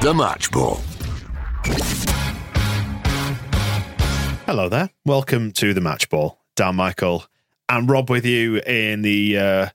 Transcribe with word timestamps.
The 0.00 0.14
Match 0.14 0.50
Ball. 0.50 0.80
Hello 4.46 4.68
there. 4.68 4.88
Welcome 5.04 5.52
to 5.52 5.74
the 5.74 5.80
Match 5.82 6.08
Ball. 6.08 6.38
Dan 6.56 6.76
Michael 6.76 7.26
and 7.68 7.88
Rob 7.90 8.08
with 8.08 8.24
you 8.24 8.58
in 8.60 9.02
the 9.02 9.36
uh, 9.38 9.68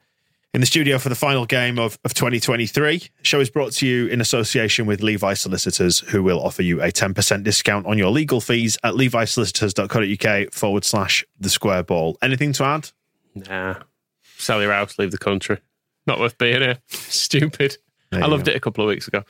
in 0.53 0.61
the 0.61 0.66
studio 0.66 0.98
for 0.98 1.09
the 1.09 1.16
final 1.16 1.45
game 1.45 1.78
of, 1.78 2.00
of 2.03 2.16
2023. 2.16 3.03
Show 3.22 3.39
is 3.39 3.52
brought 3.52 3.72
to 3.73 3.88
you 3.88 4.08
in 4.08 4.20
association 4.20 4.88
with 4.88 5.03
Levi 5.03 5.36
Solicitors, 5.36 6.00
who 6.00 6.23
will 6.23 6.39
offer 6.44 6.64
you 6.64 6.81
a 6.81 6.92
10% 6.92 7.44
discount 7.44 7.86
on 7.86 7.98
your 8.00 8.09
legal 8.09 8.42
fees 8.42 8.78
at 8.83 8.95
levisolicitors.co.uk 8.95 10.52
forward 10.53 10.86
slash 10.86 11.23
the 11.39 11.50
square 11.50 11.83
ball. 11.83 12.17
Anything 12.23 12.52
to 12.53 12.64
add? 12.64 12.89
Nah. 13.36 13.76
Sell 14.38 14.59
your 14.61 14.72
house, 14.73 14.98
leave 14.98 15.11
the 15.11 15.20
country. 15.20 15.59
Not 16.08 16.20
worth 16.20 16.38
being 16.39 16.61
here. 16.61 16.80
Stupid. 16.88 17.78
There 18.09 18.23
I 18.23 18.28
loved 18.28 18.45
go. 18.48 18.52
it 18.52 18.55
a 18.55 18.59
couple 18.59 18.83
of 18.83 18.88
weeks 18.88 19.08
ago. 19.08 19.23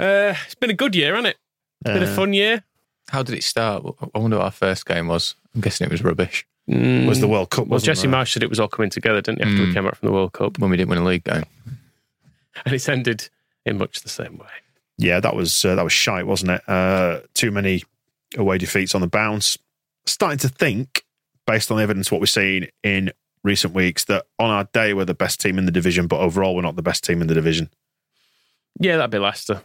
Uh, 0.00 0.34
it's 0.46 0.54
been 0.54 0.70
a 0.70 0.74
good 0.74 0.94
year, 0.94 1.14
hasn't 1.14 1.28
it? 1.28 1.36
It's 1.84 1.92
been 1.94 2.02
a 2.08 2.10
Uh, 2.12 2.14
fun 2.16 2.32
year. 2.32 2.64
How 3.10 3.22
did 3.22 3.36
it 3.36 3.44
start? 3.44 3.84
I 4.14 4.18
wonder 4.18 4.36
what 4.38 4.44
our 4.44 4.50
first 4.50 4.86
game 4.86 5.08
was. 5.08 5.34
I'm 5.54 5.60
guessing 5.60 5.86
it 5.86 5.90
was 5.90 6.02
rubbish 6.04 6.46
Was 6.68 7.20
the 7.20 7.26
World 7.28 7.50
Cup? 7.50 7.66
Well, 7.66 7.72
wasn't 7.76 7.86
Jesse 7.96 8.06
it? 8.06 8.10
Marsh 8.10 8.32
said 8.32 8.42
it 8.44 8.48
was 8.48 8.60
all 8.60 8.68
coming 8.68 8.90
together, 8.90 9.20
didn't 9.20 9.38
he, 9.38 9.44
after 9.44 9.62
we 9.64 9.70
Mm. 9.70 9.74
came 9.74 9.86
out 9.86 9.96
from 9.96 10.06
the 10.08 10.12
World 10.12 10.32
Cup? 10.32 10.58
when 10.58 10.70
we 10.70 10.76
didn't 10.76 10.90
win 10.90 10.98
a 10.98 11.04
league 11.04 11.24
game. 11.24 11.44
And 12.64 12.74
it's 12.74 12.88
ended 12.88 13.28
in 13.64 13.78
much 13.78 14.00
the 14.00 14.08
same 14.08 14.36
way. 14.36 14.48
Yeah, 14.98 15.20
that 15.20 15.34
was 15.34 15.64
uh, 15.64 15.74
that 15.76 15.82
was 15.84 15.92
shite, 15.92 16.26
wasn't 16.26 16.50
it? 16.52 16.68
Uh, 16.68 17.20
too 17.34 17.50
many 17.50 17.84
away 18.36 18.58
defeats 18.58 18.94
on 18.94 19.00
the 19.00 19.06
bounce. 19.06 19.56
Starting 20.04 20.38
to 20.38 20.48
think, 20.48 21.04
based 21.46 21.70
on 21.70 21.76
the 21.78 21.82
evidence, 21.82 22.10
what 22.10 22.20
we've 22.20 22.28
seen 22.28 22.68
in 22.82 23.12
recent 23.44 23.72
weeks, 23.72 24.04
that 24.06 24.26
on 24.38 24.50
our 24.50 24.64
day 24.72 24.92
we're 24.94 25.04
the 25.04 25.14
best 25.14 25.40
team 25.40 25.58
in 25.58 25.64
the 25.66 25.72
division, 25.72 26.06
but 26.06 26.18
overall 26.20 26.54
we're 26.54 26.62
not 26.62 26.76
the 26.76 26.82
best 26.82 27.02
team 27.04 27.20
in 27.22 27.28
the 27.28 27.34
division. 27.34 27.70
Yeah, 28.78 28.96
that'd 28.96 29.10
be 29.10 29.18
Leicester, 29.18 29.62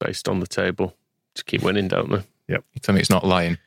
based 0.00 0.28
on 0.28 0.40
the 0.40 0.46
table. 0.46 0.94
To 1.34 1.44
keep 1.44 1.62
winning, 1.62 1.86
don't 1.88 2.10
they? 2.10 2.22
Yep. 2.48 2.64
You 2.74 2.80
tell 2.80 2.94
me 2.94 3.00
it's 3.00 3.10
not 3.10 3.24
lying. 3.24 3.58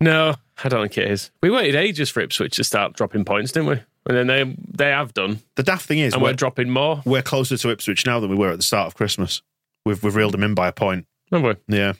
No, 0.00 0.34
I 0.64 0.68
don't 0.68 0.82
think 0.82 0.98
it 0.98 1.10
is. 1.10 1.30
We 1.42 1.50
waited 1.50 1.74
ages 1.74 2.08
for 2.10 2.20
Ipswich 2.20 2.56
to 2.56 2.64
start 2.64 2.94
dropping 2.94 3.24
points, 3.24 3.52
didn't 3.52 3.68
we? 3.68 3.80
And 4.08 4.16
then 4.16 4.26
they 4.26 4.56
they 4.68 4.88
have 4.90 5.12
done, 5.14 5.40
The 5.56 5.62
daft 5.62 5.86
thing 5.86 5.98
is, 5.98 6.12
and 6.14 6.22
we're 6.22 6.30
we're, 6.30 6.34
dropping 6.34 6.70
more. 6.70 7.02
we're 7.04 7.22
closer 7.22 7.56
to 7.58 7.70
Ipswich 7.70 8.06
now 8.06 8.18
than 8.18 8.30
we 8.30 8.36
were 8.36 8.50
at 8.50 8.56
the 8.56 8.62
start 8.64 8.86
of 8.86 8.94
Christmas. 8.94 9.42
We've 9.84 10.02
we've 10.02 10.14
reeled 10.16 10.32
them 10.32 10.42
in 10.42 10.54
by 10.54 10.68
a 10.68 10.72
point. 10.72 11.06
Have 11.30 11.42
we? 11.42 11.54
Yeah, 11.68 11.92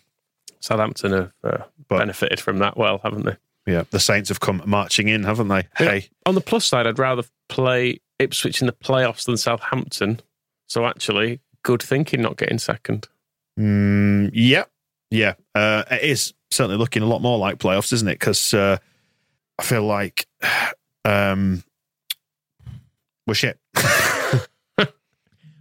Southampton 0.61 1.13
have 1.13 1.33
uh, 1.45 1.59
But- 1.89 1.99
benefited 1.99 2.41
from 2.41 2.59
that 2.59 2.77
well, 2.77 3.01
haven't 3.05 3.25
they? 3.27 3.37
yeah. 3.67 3.85
The 3.91 4.01
Saints 4.01 4.29
have 4.31 4.41
come 4.41 4.63
marching 4.67 5.09
in, 5.09 5.25
haven't 5.25 5.49
they? 5.49 5.69
Hey, 5.77 6.09
On 6.27 6.35
the 6.35 6.41
plus 6.41 6.65
side, 6.65 6.87
I'd 6.87 6.99
rather 6.99 7.23
play 7.49 8.01
Ipswich 8.19 8.61
in 8.61 8.67
the 8.67 8.73
playoffs 8.73 9.25
than 9.27 9.37
Southampton. 9.37 10.21
So 10.69 10.87
actually, 10.87 11.41
good 11.63 11.83
thinking 11.83 12.23
not 12.23 12.37
getting 12.37 12.59
second. 12.59 13.09
Mm, 13.59 14.31
yeah, 14.33 14.65
yeah. 15.11 15.35
Uh, 15.55 15.85
it 15.91 16.03
is 16.03 16.35
certainly 16.51 16.77
looking 16.77 17.03
a 17.03 17.07
lot 17.07 17.23
more 17.23 17.39
like 17.39 17.59
playoffs, 17.59 17.93
isn't 17.93 18.09
it? 18.09 18.19
Because 18.19 18.55
uh, 18.55 18.79
I 19.59 19.63
feel 19.63 19.85
like 19.85 20.27
um, 21.05 21.63
we're 23.27 23.35
shit. 23.35 23.59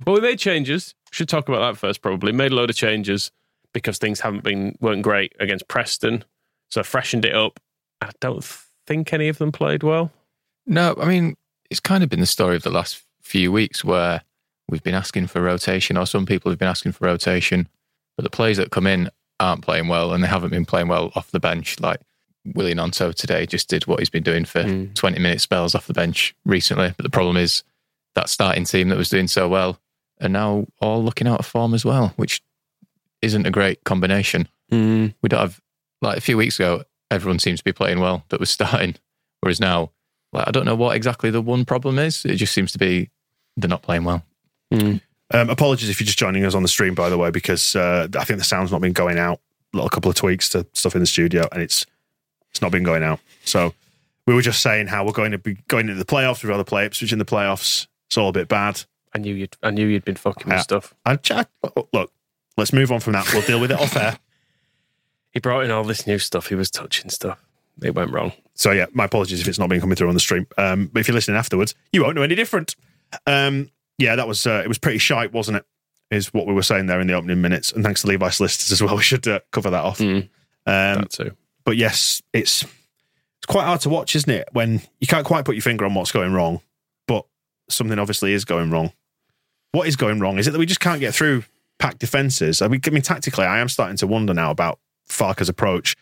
Well, 0.05 0.15
we 0.15 0.21
made 0.21 0.39
changes. 0.39 0.95
Should 1.11 1.29
talk 1.29 1.47
about 1.47 1.59
that 1.59 1.79
first, 1.79 2.01
probably. 2.01 2.31
Made 2.31 2.51
a 2.51 2.55
load 2.55 2.69
of 2.69 2.75
changes 2.75 3.31
because 3.73 3.97
things 3.97 4.19
haven't 4.19 4.43
been 4.43 4.77
weren't 4.81 5.03
great 5.03 5.33
against 5.39 5.67
Preston. 5.67 6.23
So 6.69 6.81
I 6.81 6.83
freshened 6.83 7.25
it 7.25 7.35
up. 7.35 7.59
I 8.01 8.09
don't 8.19 8.43
think 8.87 9.13
any 9.13 9.27
of 9.27 9.37
them 9.37 9.51
played 9.51 9.83
well. 9.83 10.11
No, 10.65 10.95
I 10.99 11.05
mean, 11.05 11.35
it's 11.69 11.79
kind 11.79 12.03
of 12.03 12.09
been 12.09 12.19
the 12.19 12.25
story 12.25 12.55
of 12.55 12.63
the 12.63 12.69
last 12.69 13.03
few 13.21 13.51
weeks 13.51 13.83
where 13.83 14.21
we've 14.69 14.83
been 14.83 14.95
asking 14.95 15.27
for 15.27 15.41
rotation, 15.41 15.97
or 15.97 16.05
some 16.05 16.25
people 16.25 16.51
have 16.51 16.59
been 16.59 16.67
asking 16.67 16.93
for 16.93 17.05
rotation, 17.05 17.67
but 18.17 18.23
the 18.23 18.29
players 18.29 18.57
that 18.57 18.71
come 18.71 18.87
in 18.87 19.09
aren't 19.39 19.63
playing 19.63 19.87
well 19.87 20.13
and 20.13 20.23
they 20.23 20.27
haven't 20.27 20.51
been 20.51 20.65
playing 20.65 20.87
well 20.87 21.11
off 21.15 21.31
the 21.31 21.39
bench. 21.39 21.79
Like 21.79 21.99
Willie 22.55 22.73
Gnonto 22.75 23.13
today 23.13 23.45
just 23.45 23.69
did 23.69 23.87
what 23.87 23.99
he's 23.99 24.09
been 24.09 24.23
doing 24.23 24.45
for 24.45 24.63
Mm. 24.63 24.93
20 24.95 25.19
minute 25.19 25.41
spells 25.41 25.73
off 25.75 25.87
the 25.87 25.93
bench 25.93 26.35
recently. 26.45 26.93
But 26.95 27.03
the 27.03 27.09
problem 27.09 27.37
is 27.37 27.63
that 28.15 28.29
starting 28.29 28.65
team 28.65 28.89
that 28.89 28.97
was 28.97 29.09
doing 29.09 29.27
so 29.27 29.47
well 29.47 29.79
are 30.21 30.29
now 30.29 30.67
all 30.79 31.03
looking 31.03 31.27
out 31.27 31.39
of 31.39 31.45
form 31.45 31.73
as 31.73 31.83
well, 31.85 32.13
which 32.17 32.41
isn't 33.21 33.45
a 33.45 33.51
great 33.51 33.83
combination. 33.83 34.47
Mm. 34.71 35.13
We 35.21 35.29
don't 35.29 35.39
have 35.39 35.59
like 36.01 36.17
a 36.17 36.21
few 36.21 36.37
weeks 36.37 36.59
ago, 36.59 36.83
everyone 37.09 37.39
seems 37.39 37.59
to 37.59 37.63
be 37.63 37.73
playing 37.73 37.99
well 37.99 38.23
that 38.29 38.39
was 38.39 38.49
starting, 38.49 38.95
whereas 39.41 39.59
now, 39.59 39.91
like 40.33 40.47
I 40.47 40.51
don't 40.51 40.65
know 40.65 40.75
what 40.75 40.95
exactly 40.95 41.29
the 41.29 41.41
one 41.41 41.65
problem 41.65 41.99
is. 41.99 42.25
It 42.25 42.35
just 42.37 42.53
seems 42.53 42.71
to 42.71 42.77
be 42.79 43.09
they're 43.57 43.69
not 43.69 43.81
playing 43.83 44.03
well. 44.03 44.23
Mm. 44.73 45.01
Um, 45.33 45.49
apologies 45.49 45.89
if 45.89 45.99
you're 45.99 46.05
just 46.05 46.17
joining 46.19 46.43
us 46.45 46.53
on 46.55 46.61
the 46.61 46.67
stream, 46.69 46.93
by 46.93 47.09
the 47.09 47.17
way, 47.17 47.31
because 47.31 47.75
uh, 47.75 48.07
I 48.17 48.23
think 48.25 48.39
the 48.39 48.45
sound's 48.45 48.71
not 48.71 48.81
been 48.81 48.93
going 48.93 49.17
out. 49.17 49.39
A 49.73 49.77
little 49.77 49.89
couple 49.89 50.09
of 50.09 50.15
tweaks 50.17 50.49
to 50.49 50.65
stuff 50.73 50.95
in 50.95 51.01
the 51.01 51.07
studio, 51.07 51.47
and 51.51 51.61
it's 51.61 51.85
it's 52.49 52.61
not 52.61 52.71
been 52.71 52.83
going 52.83 53.03
out. 53.03 53.19
So 53.45 53.73
we 54.27 54.33
were 54.33 54.41
just 54.41 54.61
saying 54.61 54.87
how 54.87 55.05
we're 55.05 55.13
going 55.13 55.31
to 55.31 55.37
be 55.37 55.55
going 55.69 55.87
into 55.87 55.95
the 55.99 56.05
playoffs. 56.05 56.43
We'd 56.43 56.49
rather 56.49 56.65
play 56.65 56.85
Ipswich 56.85 57.13
in 57.13 57.19
the 57.19 57.25
playoffs. 57.25 57.87
It's 58.07 58.17
all 58.17 58.27
a 58.29 58.33
bit 58.33 58.49
bad. 58.49 58.83
I 59.15 59.19
knew 59.19 59.33
you'd. 59.33 59.55
I 59.63 59.71
knew 59.71 59.87
you'd 59.87 60.03
been 60.05 60.15
fucking 60.17 60.47
with 60.47 60.55
Yeah. 60.57 60.61
stuff. 60.61 60.93
I, 61.05 61.17
I, 61.29 61.45
look, 61.93 62.11
let's 62.57 62.73
move 62.73 62.91
on 62.91 62.99
from 62.99 63.13
that. 63.13 63.29
We'll 63.33 63.41
deal 63.43 63.61
with 63.61 63.71
it 63.71 63.79
off 63.79 63.95
air. 63.95 64.17
He 65.33 65.39
brought 65.39 65.63
in 65.63 65.71
all 65.71 65.85
this 65.85 66.05
new 66.05 66.19
stuff. 66.19 66.47
He 66.47 66.55
was 66.55 66.69
touching 66.69 67.09
stuff. 67.09 67.39
It 67.81 67.95
went 67.95 68.11
wrong. 68.11 68.33
So 68.53 68.71
yeah, 68.71 68.87
my 68.91 69.05
apologies 69.05 69.39
if 69.39 69.47
it's 69.47 69.57
not 69.57 69.69
been 69.69 69.79
coming 69.79 69.95
through 69.95 70.09
on 70.09 70.13
the 70.13 70.19
stream. 70.19 70.45
Um, 70.57 70.89
but 70.91 70.99
if 70.99 71.07
you're 71.07 71.15
listening 71.15 71.37
afterwards, 71.37 71.73
you 71.93 72.03
won't 72.03 72.15
know 72.15 72.21
any 72.21 72.35
different. 72.35 72.75
Um, 73.25 73.69
yeah, 74.01 74.15
that 74.15 74.27
was 74.27 74.45
uh, 74.47 74.61
it 74.63 74.67
was 74.67 74.77
pretty 74.77 74.97
shite, 74.97 75.31
wasn't 75.33 75.57
it? 75.57 75.65
Is 76.09 76.33
what 76.33 76.45
we 76.45 76.53
were 76.53 76.63
saying 76.63 76.87
there 76.87 76.99
in 76.99 77.07
the 77.07 77.13
opening 77.13 77.41
minutes. 77.41 77.71
And 77.71 77.83
thanks 77.83 78.01
to 78.01 78.07
Levi 78.07 78.29
Solicitors 78.29 78.71
as 78.71 78.81
well. 78.83 78.95
We 78.97 79.03
should 79.03 79.27
uh, 79.27 79.39
cover 79.51 79.69
that 79.69 79.83
off. 79.83 79.99
Mm. 79.99 80.23
Um, 80.23 80.29
that 80.65 81.09
too. 81.09 81.31
but 81.63 81.77
yes, 81.77 82.21
it's 82.33 82.63
it's 82.63 83.45
quite 83.47 83.63
hard 83.65 83.81
to 83.81 83.89
watch, 83.89 84.15
isn't 84.15 84.29
it? 84.29 84.49
When 84.51 84.81
you 84.99 85.07
can't 85.07 85.25
quite 85.25 85.45
put 85.45 85.55
your 85.55 85.61
finger 85.61 85.85
on 85.85 85.93
what's 85.93 86.11
going 86.11 86.33
wrong, 86.33 86.61
but 87.07 87.25
something 87.69 87.97
obviously 87.97 88.33
is 88.33 88.43
going 88.45 88.69
wrong. 88.71 88.91
What 89.71 89.87
is 89.87 89.95
going 89.95 90.19
wrong? 90.19 90.37
Is 90.37 90.47
it 90.47 90.51
that 90.51 90.59
we 90.59 90.65
just 90.65 90.81
can't 90.81 90.99
get 90.99 91.15
through 91.15 91.43
packed 91.79 91.99
defenses? 91.99 92.61
I 92.61 92.67
mean, 92.67 92.81
I 92.85 92.89
mean 92.89 93.01
tactically, 93.01 93.45
I 93.45 93.59
am 93.59 93.69
starting 93.69 93.95
to 93.97 94.07
wonder 94.07 94.33
now 94.33 94.51
about 94.51 94.79
Farke's 95.07 95.47
approach, 95.49 95.95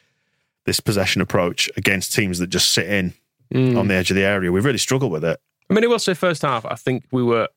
this 0.65 0.79
possession 0.79 1.21
approach 1.21 1.69
against 1.77 2.13
teams 2.13 2.39
that 2.39 2.47
just 2.47 2.71
sit 2.71 2.87
in 2.87 3.13
Mm. 3.53 3.79
on 3.79 3.87
the 3.87 3.95
edge 3.95 4.11
of 4.11 4.15
the 4.15 4.23
area. 4.23 4.51
We've 4.51 4.63
really 4.63 4.77
struggled 4.77 5.11
with 5.11 5.25
it. 5.25 5.39
I 5.69 5.73
mean, 5.73 5.83
it 5.83 5.89
will 5.89 5.97
say 5.97 6.13
first 6.13 6.43
half. 6.43 6.65
I 6.67 6.75
think 6.75 7.03
we 7.11 7.23
were 7.23 7.47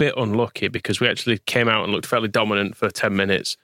bit 0.00 0.14
unlucky 0.16 0.68
because 0.68 0.98
we 0.98 1.06
actually 1.08 1.38
came 1.46 1.68
out 1.68 1.84
and 1.84 1.92
looked 1.92 2.06
fairly 2.06 2.28
dominant 2.28 2.74
for 2.76 2.90
ten 2.90 3.14
minutes. 3.14 3.56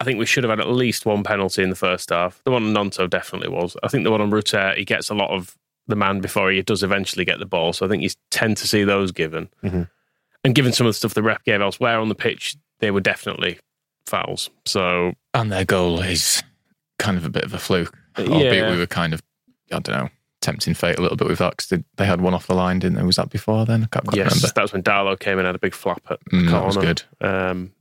I 0.00 0.04
think 0.04 0.18
we 0.18 0.26
should 0.26 0.44
have 0.44 0.50
had 0.50 0.60
at 0.60 0.68
least 0.68 1.06
one 1.06 1.22
penalty 1.22 1.62
in 1.62 1.70
the 1.70 1.76
first 1.76 2.10
half. 2.10 2.40
The 2.44 2.50
one 2.50 2.64
on 2.64 2.74
Gnonto 2.90 3.08
definitely 3.08 3.48
was. 3.48 3.76
I 3.82 3.88
think 3.88 4.04
the 4.04 4.10
one 4.10 4.20
on 4.20 4.30
Rutter, 4.30 4.74
he 4.76 4.84
gets 4.84 5.08
a 5.08 5.14
lot 5.14 5.30
of 5.30 5.56
the 5.86 5.96
man 5.96 6.20
before 6.20 6.50
he 6.50 6.60
does 6.62 6.82
eventually 6.82 7.24
get 7.24 7.38
the 7.38 7.46
ball. 7.46 7.72
So 7.72 7.86
I 7.86 7.88
think 7.88 8.02
you 8.02 8.10
tend 8.30 8.56
to 8.58 8.68
see 8.68 8.84
those 8.84 9.10
given. 9.12 9.48
Mhm. 9.64 9.88
And 10.44 10.54
given 10.54 10.72
some 10.72 10.86
of 10.86 10.90
the 10.90 10.94
stuff 10.94 11.14
the 11.14 11.22
rep 11.22 11.44
gave 11.44 11.60
elsewhere 11.60 11.98
on 11.98 12.08
the 12.08 12.14
pitch, 12.14 12.56
they 12.80 12.90
were 12.90 13.00
definitely 13.00 13.58
fouls. 14.06 14.50
So 14.66 15.14
And 15.34 15.50
their 15.50 15.64
goal 15.64 16.00
is 16.00 16.42
kind 16.98 17.16
of 17.16 17.24
a 17.24 17.30
bit 17.30 17.44
of 17.44 17.54
a 17.54 17.58
fluke. 17.58 17.96
Yeah. 18.18 18.24
Albeit 18.26 18.70
we 18.70 18.78
were 18.78 18.86
kind 18.86 19.14
of, 19.14 19.22
I 19.72 19.78
don't 19.80 19.88
know, 19.88 20.08
tempting 20.40 20.74
fate 20.74 20.98
a 20.98 21.02
little 21.02 21.16
bit 21.16 21.28
with 21.28 21.38
that 21.38 21.50
because 21.56 21.68
they, 21.68 21.82
they 21.96 22.06
had 22.06 22.20
one 22.20 22.34
off 22.34 22.46
the 22.46 22.54
line, 22.54 22.78
didn't 22.78 22.96
they? 22.98 23.02
Was 23.04 23.16
that 23.16 23.30
before 23.30 23.66
then? 23.66 23.84
I 23.84 23.86
can't 23.86 24.06
quite 24.06 24.16
yes, 24.18 24.30
remember. 24.34 24.52
that 24.54 24.62
was 24.62 24.72
when 24.72 24.82
Darlow 24.82 25.18
came 25.18 25.38
and 25.38 25.46
had 25.46 25.54
a 25.56 25.58
big 25.58 25.74
flap 25.74 26.02
at 26.10 26.18
the 26.24 26.30
Mm, 26.36 26.50
corner. 26.50 26.60
that 26.60 26.66
was 26.66 26.76
good. 26.76 27.02
Um, 27.20 27.72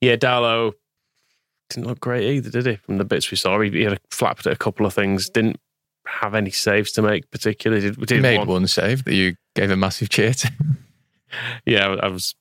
yeah, 0.00 0.16
Darlow 0.16 0.72
didn't 1.70 1.86
look 1.86 2.00
great 2.00 2.28
either, 2.30 2.50
did 2.50 2.66
he? 2.66 2.76
From 2.76 2.98
the 2.98 3.04
bits 3.04 3.30
we 3.30 3.36
saw, 3.36 3.58
he, 3.60 3.70
he 3.70 3.82
had 3.82 3.94
a 3.94 3.98
flapped 4.10 4.46
at 4.46 4.52
a 4.52 4.56
couple 4.56 4.84
of 4.86 4.92
things. 4.94 5.28
Didn't 5.30 5.58
have 6.06 6.34
any 6.34 6.50
saves 6.50 6.92
to 6.92 7.02
make 7.02 7.30
particularly. 7.30 7.82
Did, 7.82 7.96
He 7.96 8.04
did 8.06 8.22
made 8.22 8.38
one. 8.38 8.48
one 8.48 8.66
save 8.66 9.04
that 9.04 9.14
you 9.14 9.36
gave 9.54 9.70
a 9.70 9.76
massive 9.76 10.08
cheer 10.08 10.32
to. 10.34 10.52
Yeah, 11.64 11.96
I 12.02 12.08
was 12.08 12.34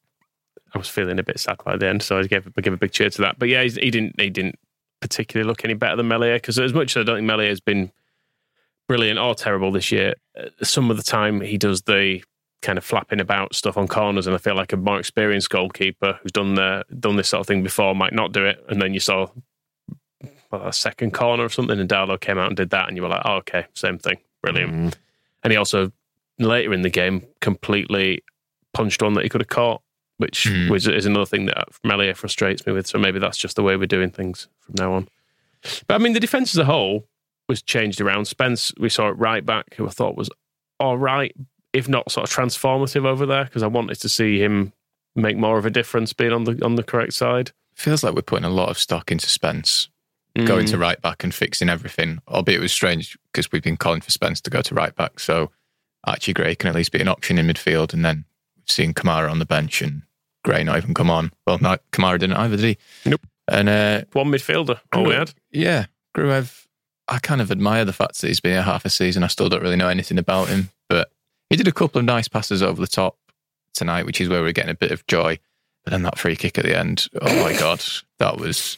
I 0.73 0.77
was 0.77 0.89
feeling 0.89 1.17
a 1.17 1.23
bit 1.23 1.39
sad 1.39 1.57
by 1.63 1.77
the 1.77 1.87
end, 1.87 2.03
so 2.03 2.19
I 2.19 2.23
gave 2.23 2.45
I 2.57 2.61
gave 2.61 2.73
a 2.73 2.77
big 2.77 2.91
cheer 2.91 3.09
to 3.09 3.21
that. 3.21 3.39
But 3.39 3.47
yeah, 3.47 3.63
he's, 3.63 3.75
he 3.75 3.89
didn't 3.89 4.19
he 4.19 4.29
didn't 4.29 4.59
particularly 4.99 5.47
look 5.47 5.63
any 5.63 5.75
better 5.75 5.95
than 5.95 6.09
Meslier 6.09 6.35
because 6.35 6.59
as 6.59 6.73
much 6.73 6.97
as 6.97 7.01
I 7.01 7.03
don't 7.05 7.15
think 7.17 7.27
Meslier 7.27 7.47
has 7.49 7.61
been 7.61 7.91
brilliant 8.91 9.17
or 9.17 9.33
terrible 9.33 9.71
this 9.71 9.89
year, 9.89 10.15
uh, 10.37 10.49
some 10.63 10.91
of 10.91 10.97
the 10.97 11.03
time 11.03 11.39
he 11.39 11.57
does 11.57 11.83
the 11.83 12.21
kind 12.61 12.77
of 12.77 12.83
flapping 12.83 13.21
about 13.21 13.55
stuff 13.55 13.77
on 13.77 13.87
corners, 13.87 14.27
and 14.27 14.35
I 14.35 14.37
feel 14.37 14.53
like 14.53 14.73
a 14.73 14.77
more 14.77 14.99
experienced 14.99 15.49
goalkeeper 15.49 16.19
who's 16.21 16.33
done 16.33 16.55
the 16.55 16.83
done 16.99 17.15
this 17.15 17.29
sort 17.29 17.39
of 17.39 17.47
thing 17.47 17.63
before 17.63 17.95
might 17.95 18.11
not 18.11 18.33
do 18.33 18.43
it. 18.45 18.61
And 18.67 18.81
then 18.81 18.93
you 18.93 18.99
saw 18.99 19.27
well, 20.51 20.67
a 20.67 20.73
second 20.73 21.13
corner 21.13 21.45
or 21.45 21.49
something, 21.49 21.79
and 21.79 21.89
Darlow 21.89 22.19
came 22.19 22.37
out 22.37 22.47
and 22.47 22.57
did 22.57 22.71
that, 22.71 22.89
and 22.89 22.97
you 22.97 23.03
were 23.03 23.07
like, 23.07 23.21
oh, 23.23 23.35
okay, 23.35 23.65
same 23.75 23.97
thing, 23.97 24.17
brilliant. 24.41 24.73
Mm. 24.73 24.93
And 25.43 25.51
he 25.53 25.57
also 25.57 25.93
later 26.37 26.73
in 26.73 26.81
the 26.81 26.89
game 26.89 27.25
completely 27.39 28.25
punched 28.73 29.01
one 29.01 29.13
that 29.13 29.23
he 29.23 29.29
could 29.29 29.39
have 29.41 29.47
caught, 29.47 29.81
which 30.17 30.47
Mm. 30.47 30.69
was 30.69 30.85
is 30.85 31.05
another 31.05 31.25
thing 31.25 31.45
that 31.45 31.69
Meslier 31.85 32.13
frustrates 32.13 32.65
me 32.65 32.73
with. 32.73 32.87
So 32.87 32.99
maybe 32.99 33.19
that's 33.19 33.37
just 33.37 33.55
the 33.55 33.63
way 33.63 33.77
we're 33.77 33.85
doing 33.85 34.11
things 34.11 34.49
from 34.59 34.75
now 34.77 34.93
on. 34.95 35.07
But 35.87 35.95
I 35.95 35.97
mean, 35.99 36.11
the 36.11 36.19
defense 36.19 36.53
as 36.53 36.57
a 36.57 36.65
whole 36.65 37.07
was 37.49 37.61
changed 37.61 37.99
around. 38.01 38.25
Spence, 38.25 38.71
we 38.79 38.89
saw 38.89 39.09
it 39.09 39.17
right 39.17 39.45
back, 39.45 39.73
who 39.75 39.85
I 39.87 39.89
thought 39.91 40.15
was 40.17 40.29
all 40.79 40.97
right, 40.97 41.35
if 41.73 41.87
not 41.87 42.11
sort 42.11 42.29
of 42.29 42.35
transformative 42.35 43.05
over 43.05 43.25
there, 43.25 43.45
because 43.45 43.63
I 43.63 43.67
wanted 43.67 43.95
to 44.01 44.09
see 44.09 44.39
him 44.39 44.73
make 45.15 45.37
more 45.37 45.57
of 45.57 45.65
a 45.65 45.69
difference 45.69 46.13
being 46.13 46.31
on 46.33 46.45
the 46.45 46.63
on 46.63 46.75
the 46.75 46.83
correct 46.83 47.13
side. 47.13 47.51
Feels 47.75 48.03
like 48.03 48.13
we're 48.13 48.21
putting 48.21 48.45
a 48.45 48.49
lot 48.49 48.69
of 48.69 48.77
stock 48.77 49.11
into 49.11 49.29
Spence 49.29 49.89
going 50.45 50.65
Mm. 50.65 50.69
to 50.71 50.77
right 50.77 51.01
back 51.01 51.23
and 51.23 51.33
fixing 51.33 51.67
everything. 51.69 52.19
Albeit 52.27 52.59
it 52.59 52.61
was 52.61 52.71
strange 52.71 53.17
because 53.31 53.51
we've 53.51 53.61
been 53.63 53.75
calling 53.77 53.99
for 54.01 54.11
Spence 54.11 54.39
to 54.41 54.49
go 54.49 54.61
to 54.61 54.73
right 54.75 54.95
back. 54.95 55.19
So 55.19 55.51
Archie 56.05 56.33
Gray 56.33 56.55
can 56.55 56.69
at 56.69 56.75
least 56.75 56.91
be 56.93 57.01
an 57.01 57.07
option 57.09 57.37
in 57.37 57.47
midfield. 57.47 57.93
And 57.93 58.05
then 58.05 58.23
we've 58.55 58.69
seen 58.71 58.93
Kamara 58.93 59.29
on 59.29 59.39
the 59.39 59.45
bench 59.45 59.81
and 59.81 60.03
Gray 60.45 60.63
not 60.63 60.77
even 60.77 60.93
come 60.93 61.09
on. 61.09 61.31
Well, 61.45 61.57
not 61.59 61.81
Kamara 61.91 62.17
didn't 62.19 62.37
either, 62.37 62.55
did 62.55 62.65
he? 62.65 63.09
Nope. 63.09 63.25
And 63.49 63.67
uh, 63.67 64.01
one 64.13 64.27
midfielder. 64.27 64.79
All 64.93 65.03
we 65.03 65.13
had. 65.15 65.33
yeah, 65.51 65.87
Gruev, 66.15 66.65
I 67.07 67.19
kind 67.19 67.41
of 67.41 67.51
admire 67.51 67.83
the 67.85 67.93
fact 67.93 68.21
that 68.21 68.27
he's 68.27 68.39
been 68.39 68.53
here 68.53 68.61
half 68.61 68.85
a 68.85 68.89
season. 68.89 69.23
I 69.23 69.27
still 69.27 69.49
don't 69.49 69.61
really 69.63 69.75
know 69.75 69.89
anything 69.89 70.17
about 70.17 70.47
him, 70.49 70.69
but 70.89 71.11
he 71.49 71.55
did 71.57 71.67
a 71.67 71.71
couple 71.71 71.99
of 71.99 72.05
nice 72.05 72.27
passes 72.27 72.61
over 72.63 72.79
the 72.79 72.87
top 72.87 73.17
tonight, 73.73 74.05
which 74.05 74.21
is 74.21 74.29
where 74.29 74.41
we're 74.41 74.51
getting 74.53 74.71
a 74.71 74.75
bit 74.75 74.91
of 74.91 75.05
joy. 75.07 75.39
But 75.83 75.91
then 75.91 76.03
that 76.03 76.17
free 76.19 76.35
kick 76.35 76.57
at 76.57 76.65
the 76.65 76.77
end, 76.77 77.07
oh 77.21 77.43
my 77.43 77.53
God, 77.59 77.83
that 78.19 78.37
was 78.37 78.77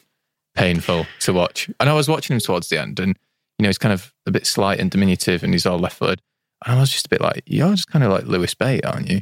painful 0.56 1.06
to 1.22 1.34
watch. 1.34 1.70
And 1.80 1.90
I 1.90 1.94
was 1.94 2.08
watching 2.08 2.34
him 2.36 2.40
towards 2.40 2.70
the 2.70 2.80
end, 2.80 3.00
and 3.00 3.18
you 3.60 3.64
know, 3.64 3.70
he's 3.70 3.78
kind 3.78 3.94
of 3.94 4.14
a 4.26 4.32
bit 4.32 4.48
slight 4.48 4.80
and 4.80 4.90
diminutive, 4.90 5.44
and 5.44 5.54
he's 5.54 5.66
all 5.66 5.78
left 5.80 5.98
footed. 5.98 6.22
And 6.66 6.78
I 6.78 6.80
was 6.80 6.92
just 6.92 7.06
a 7.08 7.10
bit 7.10 7.22
like, 7.22 7.44
you're 7.46 7.72
just 7.72 7.90
kind 7.90 8.04
of 8.06 8.12
like 8.12 8.26
Lewis 8.26 8.54
Bate, 8.56 8.86
aren't 8.86 9.10
you? 9.10 9.22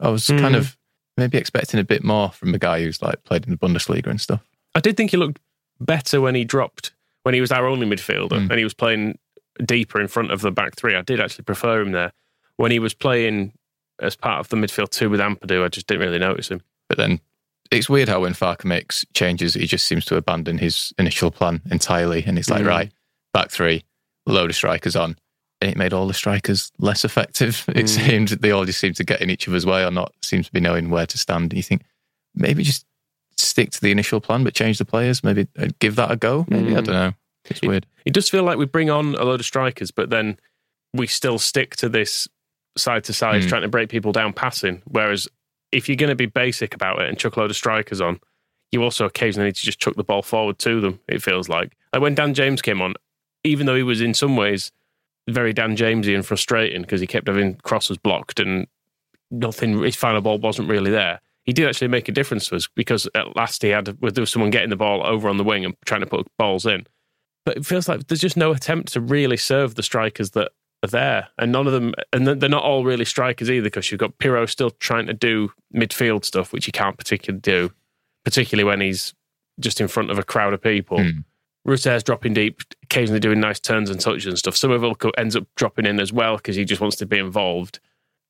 I 0.00 0.08
was 0.08 0.26
kind 0.26 0.54
Mm. 0.54 0.58
of 0.58 0.76
maybe 1.16 1.38
expecting 1.38 1.78
a 1.78 1.84
bit 1.84 2.02
more 2.02 2.30
from 2.32 2.52
the 2.52 2.58
guy 2.58 2.82
who's 2.82 3.00
like 3.02 3.22
played 3.24 3.44
in 3.44 3.50
the 3.50 3.56
Bundesliga 3.58 4.06
and 4.08 4.20
stuff. 4.20 4.40
I 4.74 4.80
did 4.80 4.96
think 4.96 5.10
he 5.12 5.16
looked 5.16 5.38
better 5.78 6.20
when 6.20 6.34
he 6.34 6.44
dropped 6.44 6.92
when 7.22 7.34
he 7.34 7.40
was 7.40 7.52
our 7.52 7.66
only 7.66 7.86
midfielder 7.86 8.30
Mm. 8.38 8.50
and 8.50 8.58
he 8.58 8.64
was 8.64 8.74
playing 8.74 9.18
deeper 9.64 10.00
in 10.00 10.08
front 10.08 10.30
of 10.32 10.40
the 10.40 10.50
back 10.50 10.76
three. 10.76 10.94
I 10.94 11.02
did 11.02 11.20
actually 11.20 11.44
prefer 11.44 11.80
him 11.80 11.92
there. 11.92 12.12
When 12.56 12.70
he 12.70 12.78
was 12.78 12.94
playing 12.94 13.52
as 14.00 14.16
part 14.16 14.40
of 14.40 14.48
the 14.48 14.56
midfield 14.56 14.90
two 14.90 15.10
with 15.10 15.20
Ampadu, 15.20 15.64
I 15.64 15.68
just 15.68 15.86
didn't 15.86 16.02
really 16.06 16.18
notice 16.18 16.48
him. 16.48 16.62
But 16.88 16.98
then 16.98 17.20
it's 17.70 17.88
weird 17.88 18.08
how 18.08 18.20
when 18.20 18.32
Farke 18.32 18.64
makes 18.64 19.04
changes, 19.14 19.54
he 19.54 19.66
just 19.66 19.86
seems 19.86 20.04
to 20.06 20.16
abandon 20.16 20.58
his 20.58 20.92
initial 20.98 21.30
plan 21.30 21.60
entirely. 21.70 22.24
And 22.26 22.38
it's 22.38 22.48
like, 22.50 22.62
Mm. 22.64 22.68
right, 22.68 22.92
back 23.34 23.50
three, 23.50 23.84
load 24.26 24.50
of 24.50 24.56
strikers 24.56 24.96
on. 24.96 25.16
And 25.60 25.70
it 25.70 25.76
made 25.76 25.92
all 25.92 26.06
the 26.06 26.14
strikers 26.14 26.72
less 26.78 27.04
effective. 27.04 27.64
It 27.68 27.84
Mm. 27.84 27.88
seemed 27.88 28.28
they 28.28 28.50
all 28.50 28.64
just 28.64 28.80
seemed 28.80 28.96
to 28.96 29.04
get 29.04 29.20
in 29.20 29.28
each 29.28 29.46
other's 29.46 29.66
way 29.66 29.84
or 29.84 29.90
not 29.90 30.14
seem 30.22 30.42
to 30.42 30.50
be 30.52 30.60
knowing 30.60 30.88
where 30.88 31.06
to 31.06 31.18
stand. 31.18 31.52
And 31.52 31.56
you 31.58 31.62
think 31.62 31.82
maybe 32.34 32.62
just 32.62 32.86
stick 33.40 33.70
to 33.70 33.80
the 33.80 33.90
initial 33.90 34.20
plan, 34.20 34.44
but 34.44 34.54
change 34.54 34.78
the 34.78 34.84
players. 34.84 35.22
Maybe 35.24 35.46
uh, 35.58 35.68
give 35.78 35.96
that 35.96 36.10
a 36.10 36.16
go. 36.16 36.46
Maybe 36.48 36.74
I 36.76 36.80
Mm. 36.80 36.84
don't 36.84 36.94
know. 36.94 37.12
It's 37.46 37.62
weird. 37.62 37.86
It 38.04 38.12
does 38.12 38.28
feel 38.28 38.42
like 38.44 38.58
we 38.58 38.66
bring 38.66 38.90
on 38.90 39.14
a 39.16 39.24
load 39.24 39.40
of 39.40 39.46
strikers, 39.46 39.90
but 39.90 40.10
then 40.10 40.38
we 40.92 41.06
still 41.06 41.38
stick 41.38 41.76
to 41.76 41.88
this 41.88 42.28
side 42.76 43.04
to 43.04 43.12
side, 43.12 43.42
Mm. 43.42 43.48
trying 43.48 43.62
to 43.62 43.68
break 43.68 43.88
people 43.88 44.12
down 44.12 44.32
passing. 44.32 44.82
Whereas 44.84 45.26
if 45.72 45.88
you're 45.88 45.96
going 45.96 46.10
to 46.10 46.16
be 46.16 46.26
basic 46.26 46.74
about 46.74 47.00
it 47.00 47.08
and 47.08 47.18
chuck 47.18 47.36
a 47.36 47.40
load 47.40 47.50
of 47.50 47.56
strikers 47.56 48.00
on, 48.00 48.20
you 48.72 48.82
also 48.82 49.04
occasionally 49.04 49.48
need 49.48 49.56
to 49.56 49.62
just 49.64 49.80
chuck 49.80 49.94
the 49.96 50.04
ball 50.04 50.22
forward 50.22 50.58
to 50.60 50.80
them. 50.80 51.00
It 51.08 51.22
feels 51.22 51.48
like 51.48 51.72
like 51.92 52.02
when 52.02 52.14
Dan 52.14 52.34
James 52.34 52.62
came 52.62 52.80
on, 52.82 52.94
even 53.42 53.66
though 53.66 53.74
he 53.74 53.82
was 53.82 54.00
in 54.00 54.14
some 54.14 54.36
ways 54.36 54.70
very 55.28 55.52
Dan 55.52 55.76
Jamesy 55.76 56.14
and 56.14 56.24
frustrating 56.26 56.82
because 56.82 57.00
he 57.00 57.06
kept 57.06 57.26
having 57.28 57.54
crosses 57.56 57.96
blocked 57.98 58.38
and 58.40 58.66
nothing. 59.30 59.82
His 59.82 59.96
final 59.96 60.20
ball 60.20 60.38
wasn't 60.38 60.68
really 60.68 60.90
there. 60.90 61.20
He 61.50 61.52
did 61.52 61.66
actually 61.66 61.88
make 61.88 62.08
a 62.08 62.12
difference 62.12 62.46
to 62.46 62.54
us 62.54 62.68
because 62.76 63.08
at 63.16 63.34
last 63.34 63.60
he 63.60 63.70
had 63.70 63.86
there 63.86 64.22
was 64.22 64.30
someone 64.30 64.52
getting 64.52 64.70
the 64.70 64.76
ball 64.76 65.04
over 65.04 65.28
on 65.28 65.36
the 65.36 65.42
wing 65.42 65.64
and 65.64 65.74
trying 65.84 66.00
to 66.00 66.06
put 66.06 66.28
balls 66.38 66.64
in. 66.64 66.86
But 67.44 67.56
it 67.56 67.66
feels 67.66 67.88
like 67.88 68.06
there's 68.06 68.20
just 68.20 68.36
no 68.36 68.52
attempt 68.52 68.92
to 68.92 69.00
really 69.00 69.36
serve 69.36 69.74
the 69.74 69.82
strikers 69.82 70.30
that 70.30 70.52
are 70.84 70.88
there, 70.88 71.26
and 71.38 71.50
none 71.50 71.66
of 71.66 71.72
them, 71.72 71.92
and 72.12 72.24
they're 72.24 72.48
not 72.48 72.62
all 72.62 72.84
really 72.84 73.04
strikers 73.04 73.50
either 73.50 73.64
because 73.64 73.90
you've 73.90 73.98
got 73.98 74.16
Piroe 74.18 74.48
still 74.48 74.70
trying 74.70 75.06
to 75.06 75.12
do 75.12 75.50
midfield 75.74 76.24
stuff 76.24 76.52
which 76.52 76.66
he 76.66 76.70
can't 76.70 76.96
particularly 76.96 77.40
do, 77.40 77.72
particularly 78.24 78.62
when 78.62 78.80
he's 78.80 79.12
just 79.58 79.80
in 79.80 79.88
front 79.88 80.12
of 80.12 80.20
a 80.20 80.22
crowd 80.22 80.54
of 80.54 80.62
people. 80.62 80.98
Mm. 80.98 81.24
Rutter's 81.64 82.04
dropping 82.04 82.34
deep, 82.34 82.60
occasionally 82.84 83.18
doing 83.18 83.40
nice 83.40 83.58
turns 83.58 83.90
and 83.90 83.98
touches 83.98 84.26
and 84.26 84.38
stuff. 84.38 84.56
Somerville 84.56 84.94
ends 85.18 85.34
up 85.34 85.48
dropping 85.56 85.86
in 85.86 85.98
as 85.98 86.12
well 86.12 86.36
because 86.36 86.54
he 86.54 86.64
just 86.64 86.80
wants 86.80 86.96
to 86.98 87.06
be 87.06 87.18
involved. 87.18 87.80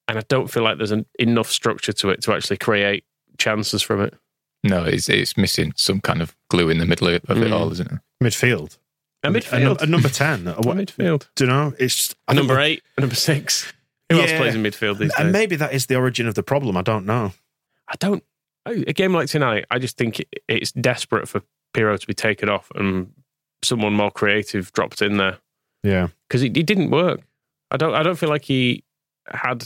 And 0.09 0.17
I 0.17 0.23
don't 0.29 0.51
feel 0.51 0.63
like 0.63 0.79
there's 0.79 0.91
an, 0.91 1.05
enough 1.19 1.51
structure 1.51 1.93
to 1.93 2.09
it 2.09 2.23
to 2.23 2.33
actually 2.33 2.57
create 2.57 3.05
chances 3.41 3.83
from 3.83 4.01
it. 4.03 4.15
No, 4.63 4.85
it's, 4.85 5.09
it's 5.09 5.37
missing 5.37 5.73
some 5.75 6.01
kind 6.01 6.21
of 6.23 6.37
glue 6.51 6.69
in 6.69 6.79
the 6.79 6.87
middle 6.87 7.09
of 7.09 7.15
it 7.15 7.27
Mm. 7.27 7.53
all, 7.53 7.73
isn't 7.73 7.91
it? 7.91 7.99
Midfield. 8.23 8.77
A 9.25 9.29
A, 9.29 9.31
num- 9.31 9.41
midfield. 9.41 9.81
a 9.83 9.87
number 9.87 10.09
10. 10.09 10.47
A 10.47 10.51
A 10.59 10.61
what, 10.61 10.77
midfield. 10.77 11.27
do 11.35 11.45
you 11.45 11.51
know? 11.51 11.73
It's 11.79 11.97
just, 11.97 12.15
I 12.29 12.33
A 12.33 12.35
number 12.37 12.55
think- 12.57 12.67
eight, 12.79 12.83
a 12.99 13.01
number 13.01 13.17
six. 13.17 13.73
Who 14.11 14.21
else 14.21 14.33
plays 14.33 14.55
in 14.55 14.63
midfield 14.63 14.99
these 14.99 15.11
And 15.11 15.11
days? 15.11 15.19
And 15.21 15.33
maybe 15.33 15.57
that 15.57 15.73
is 15.73 15.87
the 15.87 15.95
origin 15.97 16.27
of 16.29 16.35
the 16.35 16.43
problem. 16.43 16.77
I 16.77 16.83
don't 16.83 17.07
know. 17.07 17.33
I 17.89 17.95
don't. 17.99 18.23
A 18.67 18.93
game 18.93 19.13
like 19.15 19.29
tonight, 19.29 19.65
I 19.71 19.79
just 19.79 19.97
think 19.97 20.21
it- 20.21 20.29
it's 20.49 20.73
desperate 20.73 21.29
for 21.29 21.43
Piroe 21.75 21.99
to 21.99 22.07
be 22.07 22.15
taken 22.15 22.49
off 22.49 22.71
and 22.75 23.13
someone 23.63 23.95
more 23.95 24.11
creative 24.11 24.73
dropped 24.73 25.01
in 25.01 25.17
there 25.17 25.39
Yeah. 25.83 26.09
because 26.29 26.43
it, 26.43 26.57
it 26.57 26.67
didn't 26.67 26.91
work. 26.91 27.21
I 27.71 27.77
don't. 27.77 27.95
I 27.95 28.03
don't 28.03 28.19
feel 28.19 28.29
like 28.29 28.45
he 28.45 28.85
had 29.29 29.65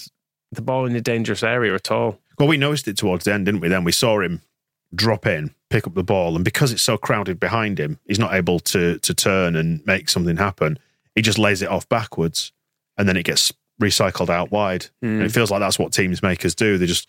the 0.52 0.62
ball 0.62 0.84
in 0.86 0.94
a 0.94 1.00
dangerous 1.00 1.42
area 1.42 1.74
at 1.74 1.90
all. 1.90 2.20
Well, 2.38 2.48
we 2.48 2.56
noticed 2.56 2.88
it 2.88 2.96
towards 2.96 3.24
the 3.24 3.32
end, 3.34 3.46
didn't 3.46 3.60
we? 3.60 3.68
Then 3.68 3.84
we 3.84 3.92
saw 3.92 4.20
him 4.20 4.42
drop 4.94 5.26
in, 5.26 5.54
pick 5.70 5.86
up 5.86 5.94
the 5.94 6.04
ball, 6.04 6.36
and 6.36 6.44
because 6.44 6.72
it's 6.72 6.82
so 6.82 6.96
crowded 6.96 7.40
behind 7.40 7.78
him, 7.80 7.98
he's 8.06 8.18
not 8.18 8.34
able 8.34 8.58
to 8.60 8.98
to 8.98 9.14
turn 9.14 9.56
and 9.56 9.84
make 9.86 10.08
something 10.08 10.36
happen. 10.36 10.78
He 11.14 11.22
just 11.22 11.38
lays 11.38 11.62
it 11.62 11.68
off 11.68 11.88
backwards, 11.88 12.52
and 12.98 13.08
then 13.08 13.16
it 13.16 13.24
gets 13.24 13.52
recycled 13.82 14.30
out 14.30 14.50
wide. 14.52 14.86
And 15.02 15.22
it 15.22 15.32
feels 15.32 15.50
like 15.50 15.60
that's 15.60 15.78
what 15.78 15.92
teams 15.92 16.22
makers 16.22 16.54
do. 16.54 16.78
They 16.78 16.86
just 16.86 17.08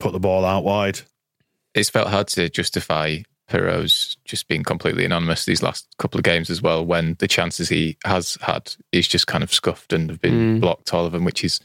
put 0.00 0.12
the 0.12 0.20
ball 0.20 0.44
out 0.44 0.64
wide. 0.64 1.00
it's 1.74 1.90
felt 1.90 2.08
hard 2.08 2.28
to 2.28 2.48
justify 2.48 3.18
Piroe's 3.50 4.16
just 4.24 4.46
being 4.48 4.62
completely 4.62 5.04
anonymous 5.04 5.44
these 5.44 5.62
last 5.62 5.86
couple 5.98 6.18
of 6.18 6.24
games 6.24 6.50
as 6.50 6.62
well. 6.62 6.84
When 6.86 7.16
the 7.18 7.26
chances 7.28 7.68
he 7.68 7.96
has 8.04 8.38
had, 8.42 8.74
he's 8.92 9.08
just 9.08 9.26
kind 9.26 9.42
of 9.44 9.52
scuffed 9.52 9.92
and 9.92 10.08
have 10.08 10.20
been 10.20 10.58
Mm. 10.58 10.60
blocked 10.60 10.94
all 10.94 11.04
of 11.04 11.12
them, 11.12 11.24
which 11.24 11.42
is 11.44 11.60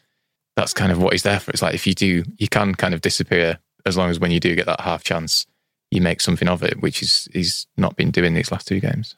that's 0.59 0.73
kind 0.73 0.91
of 0.91 1.01
what 1.01 1.13
he's 1.13 1.23
there 1.23 1.39
for. 1.39 1.51
It's 1.51 1.61
like 1.61 1.73
if 1.73 1.87
you 1.87 1.93
do, 1.93 2.23
you 2.37 2.47
can 2.49 2.75
kind 2.75 2.93
of 2.93 3.01
disappear 3.01 3.59
as 3.85 3.95
long 3.95 4.09
as 4.09 4.19
when 4.19 4.31
you 4.31 4.39
do 4.39 4.55
get 4.55 4.65
that 4.65 4.81
half 4.81 5.03
chance, 5.03 5.45
you 5.89 6.01
make 6.01 6.19
something 6.21 6.47
of 6.49 6.61
it, 6.63 6.81
which 6.81 7.01
is 7.01 7.27
he's 7.33 7.65
not 7.77 7.95
been 7.95 8.11
doing 8.11 8.33
these 8.33 8.51
last 8.51 8.67
two 8.67 8.79
games. 8.79 9.15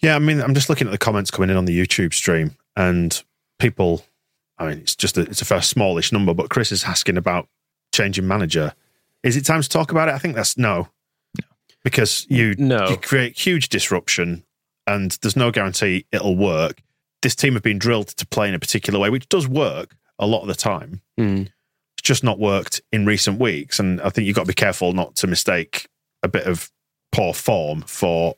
Yeah, 0.00 0.16
I 0.16 0.18
mean, 0.18 0.40
I'm 0.40 0.54
just 0.54 0.70
looking 0.70 0.86
at 0.88 0.90
the 0.90 0.98
comments 0.98 1.30
coming 1.30 1.50
in 1.50 1.56
on 1.56 1.66
the 1.66 1.78
YouTube 1.78 2.14
stream, 2.14 2.56
and 2.76 3.22
people. 3.58 4.04
I 4.58 4.68
mean, 4.68 4.78
it's 4.78 4.96
just 4.96 5.16
a, 5.16 5.22
it's 5.22 5.40
a 5.40 5.46
fair 5.46 5.62
smallish 5.62 6.12
number, 6.12 6.34
but 6.34 6.50
Chris 6.50 6.70
is 6.72 6.84
asking 6.84 7.16
about 7.16 7.48
changing 7.94 8.26
manager. 8.26 8.74
Is 9.22 9.36
it 9.36 9.44
time 9.44 9.62
to 9.62 9.68
talk 9.68 9.90
about 9.90 10.08
it? 10.08 10.14
I 10.14 10.18
think 10.18 10.34
that's 10.34 10.56
no, 10.58 10.88
because 11.84 12.26
you 12.28 12.54
No. 12.58 12.88
you 12.88 12.96
create 12.96 13.38
huge 13.38 13.68
disruption, 13.68 14.44
and 14.86 15.12
there's 15.22 15.36
no 15.36 15.50
guarantee 15.50 16.06
it'll 16.12 16.36
work. 16.36 16.82
This 17.22 17.34
team 17.34 17.52
have 17.54 17.62
been 17.62 17.78
drilled 17.78 18.08
to 18.08 18.26
play 18.26 18.48
in 18.48 18.54
a 18.54 18.58
particular 18.58 18.98
way, 18.98 19.10
which 19.10 19.28
does 19.28 19.46
work 19.46 19.94
a 20.20 20.26
lot 20.26 20.42
of 20.42 20.46
the 20.46 20.54
time. 20.54 21.00
Hmm. 21.18 21.42
It's 21.98 22.02
just 22.06 22.22
not 22.22 22.38
worked 22.38 22.80
in 22.92 23.04
recent 23.04 23.40
weeks, 23.40 23.80
and 23.80 24.00
I 24.00 24.10
think 24.10 24.26
you've 24.26 24.36
got 24.36 24.42
to 24.42 24.48
be 24.48 24.54
careful 24.54 24.92
not 24.92 25.16
to 25.16 25.26
mistake 25.26 25.88
a 26.22 26.28
bit 26.28 26.46
of 26.46 26.70
poor 27.12 27.34
form 27.34 27.82
for 27.82 28.36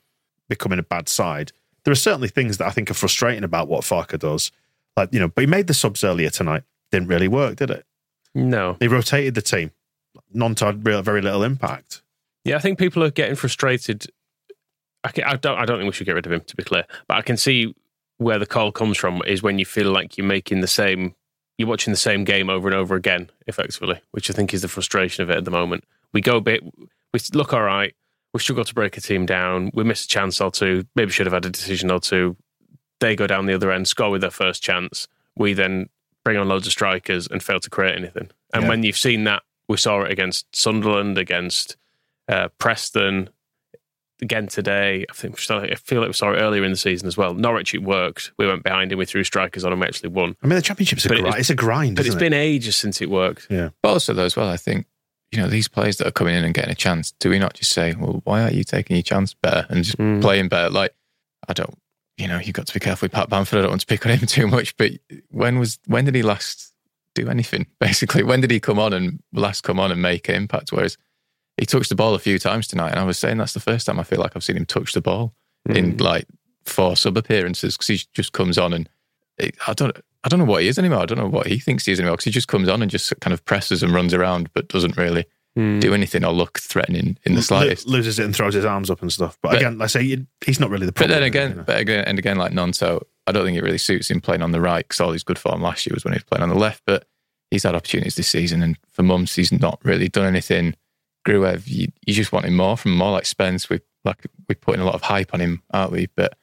becoming 0.49 0.79
a 0.79 0.83
bad 0.83 1.09
side. 1.09 1.53
There 1.85 1.93
are 1.93 1.97
certainly 1.97 2.29
things 2.29 2.59
that 2.59 2.67
I 2.67 2.71
think 2.71 2.91
are 2.91 2.95
frustrating 2.95 3.45
about 3.45 3.69
what 3.69 3.83
Farke 3.83 4.19
does, 4.19 4.51
Like 4.97 5.13
you 5.13 5.21
know, 5.21 5.29
but 5.29 5.43
he 5.43 5.47
made 5.47 5.67
the 5.67 5.75
subs 5.75 6.03
earlier 6.03 6.31
tonight. 6.31 6.63
Didn't 6.91 7.09
really 7.09 7.29
work, 7.29 7.57
did 7.57 7.71
it? 7.71 7.85
No. 8.35 8.77
He 8.81 8.89
rotated 8.89 9.35
the 9.35 9.43
team. 9.43 9.73
Gnonto 10.35 10.67
had 10.67 10.87
real, 10.87 11.03
very 11.03 11.23
little 11.23 11.43
impact. 11.43 12.03
Yeah, 12.45 12.57
I 12.57 12.59
think 12.59 12.79
people 12.79 13.03
are 13.03 13.11
getting 13.11 13.37
frustrated. 13.37 14.07
I, 15.05 15.11
can, 15.11 15.25
I 15.25 15.37
don't. 15.37 15.59
I 15.59 15.65
don't 15.65 15.79
think 15.79 15.87
we 15.87 15.93
should 15.93 16.07
get 16.07 16.15
rid 16.15 16.27
of 16.27 16.33
him. 16.33 16.41
To 16.41 16.57
be 16.57 16.63
clear, 16.63 16.85
but 17.09 17.17
I 17.17 17.23
can 17.23 17.37
see 17.37 17.75
where 18.19 18.39
the 18.39 18.47
call 18.47 18.73
comes 18.73 18.97
from. 18.97 19.23
Is 19.27 19.43
when 19.43 19.59
you 19.59 19.65
feel 19.65 19.91
like 19.91 20.17
you're 20.17 20.27
making 20.27 20.61
the 20.61 20.67
same, 20.67 21.15
you're 21.63 21.69
watching 21.69 21.93
the 21.93 21.97
same 21.97 22.25
game 22.25 22.51
over 22.51 22.67
and 22.67 22.75
over 22.77 22.97
again, 22.97 23.31
effectively, 23.47 24.01
which 24.11 24.29
I 24.29 24.33
think 24.33 24.53
is 24.53 24.63
the 24.63 24.69
frustration 24.69 25.23
of 25.23 25.31
it 25.31 25.37
at 25.37 25.45
the 25.45 25.51
moment. 25.53 25.85
We 26.13 26.21
go 26.21 26.39
a 26.39 26.41
bit, 26.41 26.63
we 27.15 27.21
look 27.35 27.53
all 27.55 27.63
right. 27.63 27.95
We 28.35 28.41
struggle 28.41 28.65
to 28.65 28.75
break 28.75 28.97
a 28.97 29.01
team 29.01 29.27
down. 29.27 29.71
We 29.75 29.85
miss 29.85 30.05
a 30.05 30.09
chance 30.09 30.41
or 30.41 30.51
two. 30.51 30.85
Maybe 30.97 31.13
should 31.13 31.27
have 31.27 31.33
had 31.35 31.45
a 31.47 31.51
decision 31.51 31.91
or 31.91 32.01
two. 32.01 32.37
They 32.99 33.15
go 33.15 33.27
down 33.29 33.47
the 33.47 33.55
other 33.55 33.71
end, 33.71 33.87
score 33.87 34.11
with 34.11 34.23
their 34.23 34.31
first 34.31 34.63
chance. 34.63 35.07
We 35.37 35.53
then 35.53 35.89
bring 36.25 36.37
on 36.37 36.49
loads 36.49 36.67
of 36.67 36.73
strikers 36.73 37.29
and 37.29 37.43
fail 37.43 37.61
to 37.61 37.71
create 37.71 37.97
anything. 37.97 38.31
And 38.53 38.65
Yeah. 38.65 38.69
when 38.69 38.83
you've 38.83 38.97
seen 38.97 39.25
that, 39.25 39.43
we 39.69 39.77
saw 39.77 40.03
it 40.03 40.11
against 40.11 40.47
Sunderland, 40.57 41.17
against 41.19 41.77
uh, 42.29 42.49
Preston, 42.59 43.29
again 44.23 44.47
today. 44.47 45.05
I 45.11 45.13
think 45.13 45.35
I 45.51 45.75
feel 45.75 46.01
like 46.01 46.09
we 46.09 46.13
saw 46.15 46.33
it 46.33 46.37
earlier 46.41 46.65
in 46.65 46.71
the 46.71 46.77
season 46.77 47.07
as 47.09 47.17
well. 47.17 47.35
Norwich, 47.35 47.75
it 47.75 47.83
worked. 47.83 48.33
We 48.39 48.47
went 48.47 48.63
behind 48.63 48.91
him. 48.93 48.99
We 48.99 49.05
threw 49.05 49.25
strikers 49.25 49.65
on 49.65 49.73
him. 49.73 49.81
We 49.81 49.87
actually 49.87 50.11
won. 50.11 50.37
I 50.43 50.47
mean, 50.47 50.57
the 50.57 50.63
championship's 50.63 51.05
a 51.05 51.09
But 51.09 51.19
grind. 51.19 51.35
is- 51.35 51.41
It's 51.41 51.51
a 51.51 51.55
grind, 51.55 51.97
But 51.97 52.07
it's 52.07 52.11
isn't 52.11 52.21
been 52.21 52.33
ages 52.33 52.77
since 52.77 53.03
it 53.03 53.11
worked. 53.11 53.49
Yeah. 53.51 53.71
But 53.83 53.89
also, 53.91 54.15
though, 54.15 54.25
as 54.25 54.37
well, 54.37 54.49
I 54.49 54.57
think, 54.57 54.87
you 55.33 55.39
know, 55.39 55.49
these 55.49 55.69
players 55.69 55.97
that 55.99 56.07
are 56.07 56.11
coming 56.13 56.35
in 56.35 56.45
and 56.45 56.55
getting 56.55 56.71
a 56.71 56.75
chance, 56.77 57.13
do 57.21 57.29
we 57.31 57.39
not 57.39 57.55
just 57.55 57.73
say, 57.73 57.95
well, 57.95 58.21
why 58.25 58.43
aren't 58.43 58.55
you 58.55 58.65
taking 58.65 58.97
your 58.97 59.03
chance 59.03 59.35
better 59.35 59.67
and 59.69 59.85
just 59.85 59.99
Mm. 59.99 60.21
playing 60.23 60.49
better? 60.49 60.71
Like, 60.71 60.95
I 61.49 61.53
don't, 61.53 61.77
you 62.17 62.29
know, 62.29 62.39
you've 62.39 62.55
got 62.55 62.67
to 62.69 62.75
be 62.75 62.81
careful 62.81 63.07
with 63.07 63.13
Pat 63.13 63.29
Bamford. 63.29 63.59
I 63.59 63.63
don't 63.63 63.71
want 63.73 63.81
to 63.81 63.87
pick 63.87 64.07
on 64.07 64.13
him 64.13 64.27
too 64.27 64.47
much, 64.47 64.77
but 64.77 64.93
when 65.31 65.59
was, 65.59 65.79
when 65.87 66.05
did 66.05 66.15
he 66.15 66.23
last 66.23 66.73
do 67.15 67.29
anything? 67.29 67.67
Basically, 67.81 68.23
when 68.23 68.41
did 68.41 68.51
he 68.51 68.61
come 68.61 68.79
on 68.79 68.93
and 68.93 69.21
last 69.33 69.63
come 69.63 69.81
on 69.81 69.91
and 69.91 70.01
make 70.01 70.29
an 70.29 70.35
impact? 70.37 70.71
Whereas 70.73 70.97
he 71.59 71.67
touched 71.67 71.89
the 71.91 71.95
ball 71.95 72.15
a 72.15 72.19
few 72.19 72.39
times 72.39 72.67
tonight, 72.67 72.91
and 72.91 72.99
I 73.01 73.05
was 73.05 73.19
saying 73.19 73.39
that's 73.39 73.53
the 73.55 73.61
first 73.61 73.87
time 73.87 74.01
I 74.01 74.05
feel 74.05 74.19
like 74.21 74.33
I've 74.35 74.45
seen 74.45 74.57
him 74.57 74.67
touch 74.67 74.93
the 74.93 75.01
ball 75.01 75.35
in 75.69 75.97
like 75.99 76.27
four 76.65 76.97
sub 76.97 77.17
appearances 77.17 77.77
because 77.77 77.87
he 77.89 78.01
just 78.15 78.33
comes 78.33 78.59
on 78.59 78.73
and 78.73 78.89
it, 79.39 79.57
I 79.67 79.73
don't. 79.75 79.97
I 80.25 80.29
don't 80.29 80.39
know 80.39 80.45
what 80.45 80.63
he 80.63 80.69
is 80.69 80.79
anymore. 80.79 81.01
I 81.01 81.07
don't 81.07 81.19
know 81.19 81.27
what 81.29 81.49
he 81.49 81.59
thinks 81.59 81.85
he 81.85 81.91
is 81.93 81.99
anymore 81.99 82.15
because 82.15 82.27
he 82.27 82.31
just 82.31 82.47
comes 82.47 82.69
on 82.69 82.81
and 82.81 82.89
just 82.91 83.13
kind 83.21 83.35
of 83.35 83.45
presses 83.45 83.83
and 83.83 83.93
runs 83.93 84.15
around, 84.15 84.53
but 84.55 84.69
doesn't 84.69 84.97
really 84.97 85.25
Mm. 85.59 85.81
do 85.81 85.93
anything 85.93 86.25
or 86.25 86.33
look 86.33 86.59
threatening 86.61 87.19
in 87.25 87.33
the 87.33 87.41
Lo- 87.41 87.43
slightest. 87.43 87.87
loses 87.87 88.19
it 88.19 88.25
and 88.25 88.35
throws 88.35 88.55
his 88.55 88.65
arms 88.65 88.89
up 88.89 89.03
and 89.03 89.13
stuff. 89.13 89.37
But, 89.43 89.51
But- 89.51 89.59
again, 89.59 89.77
like 89.77 89.85
I 89.85 89.89
say, 89.89 90.25
he's 90.47 90.59
not 90.59 90.71
really 90.71 90.87
the 90.87 90.93
But 90.93 91.09
problem. 91.09 91.17
then 91.17 91.23
you 91.23 91.27
again, 91.27 91.57
know. 91.59 91.63
but 91.65 91.79
again, 91.79 92.05
and 92.07 92.19
again, 92.19 92.39
like 92.39 92.53
Gnonto, 92.53 93.03
I 93.27 93.33
don't 93.33 93.45
think 93.45 93.59
it 93.59 93.63
really 93.63 93.77
suits 93.77 94.11
him 94.11 94.23
playing 94.23 94.41
on 94.41 94.53
the 94.53 94.63
right 94.63 94.83
because 94.89 94.99
all 95.01 95.13
his 95.13 95.23
good 95.25 95.39
form 95.39 95.61
last 95.61 95.85
year 95.87 95.93
was 95.93 96.05
when 96.05 96.15
he 96.15 96.17
was 96.17 96.25
playing 96.25 96.43
on 96.43 96.49
the 96.49 96.55
left. 96.55 96.83
But 96.87 97.07
he's 97.51 97.65
had 97.65 97.75
opportunities 97.75 98.15
this 98.15 98.29
season, 98.29 98.63
and 98.63 98.79
for 98.93 99.03
months 99.03 99.35
he's 99.35 99.53
not 99.53 99.79
really 99.85 100.09
done 100.09 100.25
anything. 100.25 100.75
Gruev, 101.27 101.67
you, 101.67 101.89
you 102.07 102.15
just 102.15 102.33
want 102.33 102.47
him 102.47 102.57
more 102.57 102.77
from 102.77 102.97
more 102.97 103.13
like 103.13 103.27
Spence. 103.27 103.69
We 103.69 103.81
like 104.05 104.25
we're 104.49 104.55
putting 104.57 104.81
a 104.81 104.85
lot 104.85 104.95
of 104.95 105.03
hype 105.03 105.35
on 105.35 105.41
him, 105.41 105.63
aren't 105.73 105.93
we? 105.93 106.09
But 106.15 106.37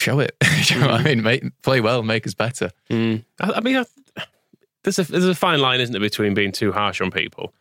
show 0.00 0.20
it. 0.20 0.36
Do 0.66 0.74
you 0.74 0.80
know 0.80 0.88
what 0.88 1.00
I 1.00 1.04
mean? 1.04 1.22
Make, 1.22 1.44
play 1.62 1.80
well, 1.80 2.02
make 2.02 2.26
us 2.26 2.34
better. 2.34 2.70
Mm. 2.90 3.24
I, 3.40 3.52
I 3.52 3.60
mean, 3.60 3.76
I, 3.76 3.84
there's 4.82 4.98
a 4.98 5.04
there's 5.04 5.26
a 5.26 5.34
fine 5.34 5.60
line, 5.60 5.80
isn't 5.80 5.92
there, 5.92 6.00
between 6.00 6.34
being 6.34 6.52
too 6.52 6.72
harsh 6.72 7.00
on 7.00 7.10
people 7.10 7.54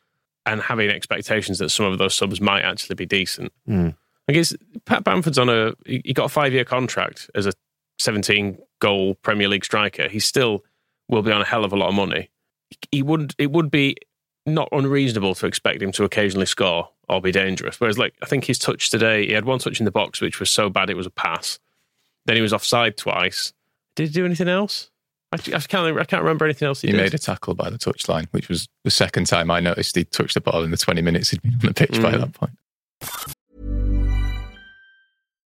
and 0.45 0.61
having 0.61 0.89
expectations 0.89 1.59
that 1.59 1.69
some 1.69 1.85
of 1.85 1.97
those 1.97 2.15
subs 2.15 2.41
might 2.41 2.63
actually 2.63 2.95
be 2.95 3.05
decent. 3.05 3.51
Mm. 3.67 3.95
I 4.27 4.33
guess 4.33 4.53
Pat 4.85 5.03
Bamford's 5.03 5.37
on 5.37 5.49
a 5.49 5.73
he 5.85 6.01
he 6.05 6.13
got 6.13 6.25
a 6.25 6.29
five 6.29 6.53
year 6.53 6.65
contract 6.65 7.29
as 7.35 7.45
a 7.45 7.53
17 7.99 8.57
goal 8.79 9.15
Premier 9.15 9.47
League 9.47 9.65
striker. 9.65 10.07
He 10.09 10.19
still 10.19 10.63
will 11.09 11.21
be 11.21 11.31
on 11.31 11.41
a 11.41 11.45
hell 11.45 11.65
of 11.65 11.73
a 11.73 11.75
lot 11.75 11.89
of 11.89 11.95
money. 11.95 12.29
He 12.91 13.03
would 13.03 13.33
it 13.37 13.51
would 13.51 13.69
be 13.69 13.95
not 14.45 14.69
unreasonable 14.71 15.35
to 15.35 15.45
expect 15.45 15.81
him 15.81 15.91
to 15.93 16.03
occasionally 16.03 16.45
score 16.45 16.89
or 17.09 17.21
be 17.21 17.31
dangerous. 17.31 17.79
Whereas, 17.79 17.97
like 17.97 18.13
I 18.21 18.25
think 18.25 18.45
his 18.45 18.59
touch 18.59 18.89
today, 18.89 19.25
he 19.27 19.33
had 19.33 19.45
one 19.45 19.59
touch 19.59 19.79
in 19.79 19.85
the 19.85 19.91
box 19.91 20.19
which 20.21 20.39
was 20.39 20.49
so 20.49 20.69
bad 20.69 20.89
it 20.89 20.97
was 20.97 21.05
a 21.05 21.09
pass. 21.11 21.59
Then 22.25 22.35
he 22.35 22.41
was 22.41 22.53
offside 22.53 22.97
twice. 22.97 23.53
Did 23.95 24.07
he 24.09 24.13
do 24.13 24.25
anything 24.25 24.47
else? 24.49 24.89
I, 25.31 25.35
I 25.35 25.59
can't. 25.59 25.97
I 25.99 26.03
can't 26.05 26.23
remember 26.23 26.45
anything 26.45 26.67
else 26.67 26.81
he, 26.81 26.89
He 26.89 26.93
made 26.93 27.13
a 27.13 27.17
tackle 27.17 27.55
by 27.55 27.69
the 27.69 27.77
touchline, 27.77 28.27
which 28.31 28.49
was 28.49 28.67
the 28.83 28.91
second 28.91 29.25
time 29.27 29.49
I 29.49 29.59
noticed 29.59 29.95
he 29.95 30.03
touched 30.03 30.35
the 30.35 30.41
ball 30.41 30.63
in 30.63 30.71
the 30.71 30.77
20 30.77 31.01
minutes 31.01 31.29
he'd 31.31 31.41
been 31.41 31.53
on 31.53 31.59
the 31.61 31.73
pitch 31.73 32.01
by 32.01 32.11
Mm. 32.13 32.19
that 32.19 32.33
point. 32.33 32.53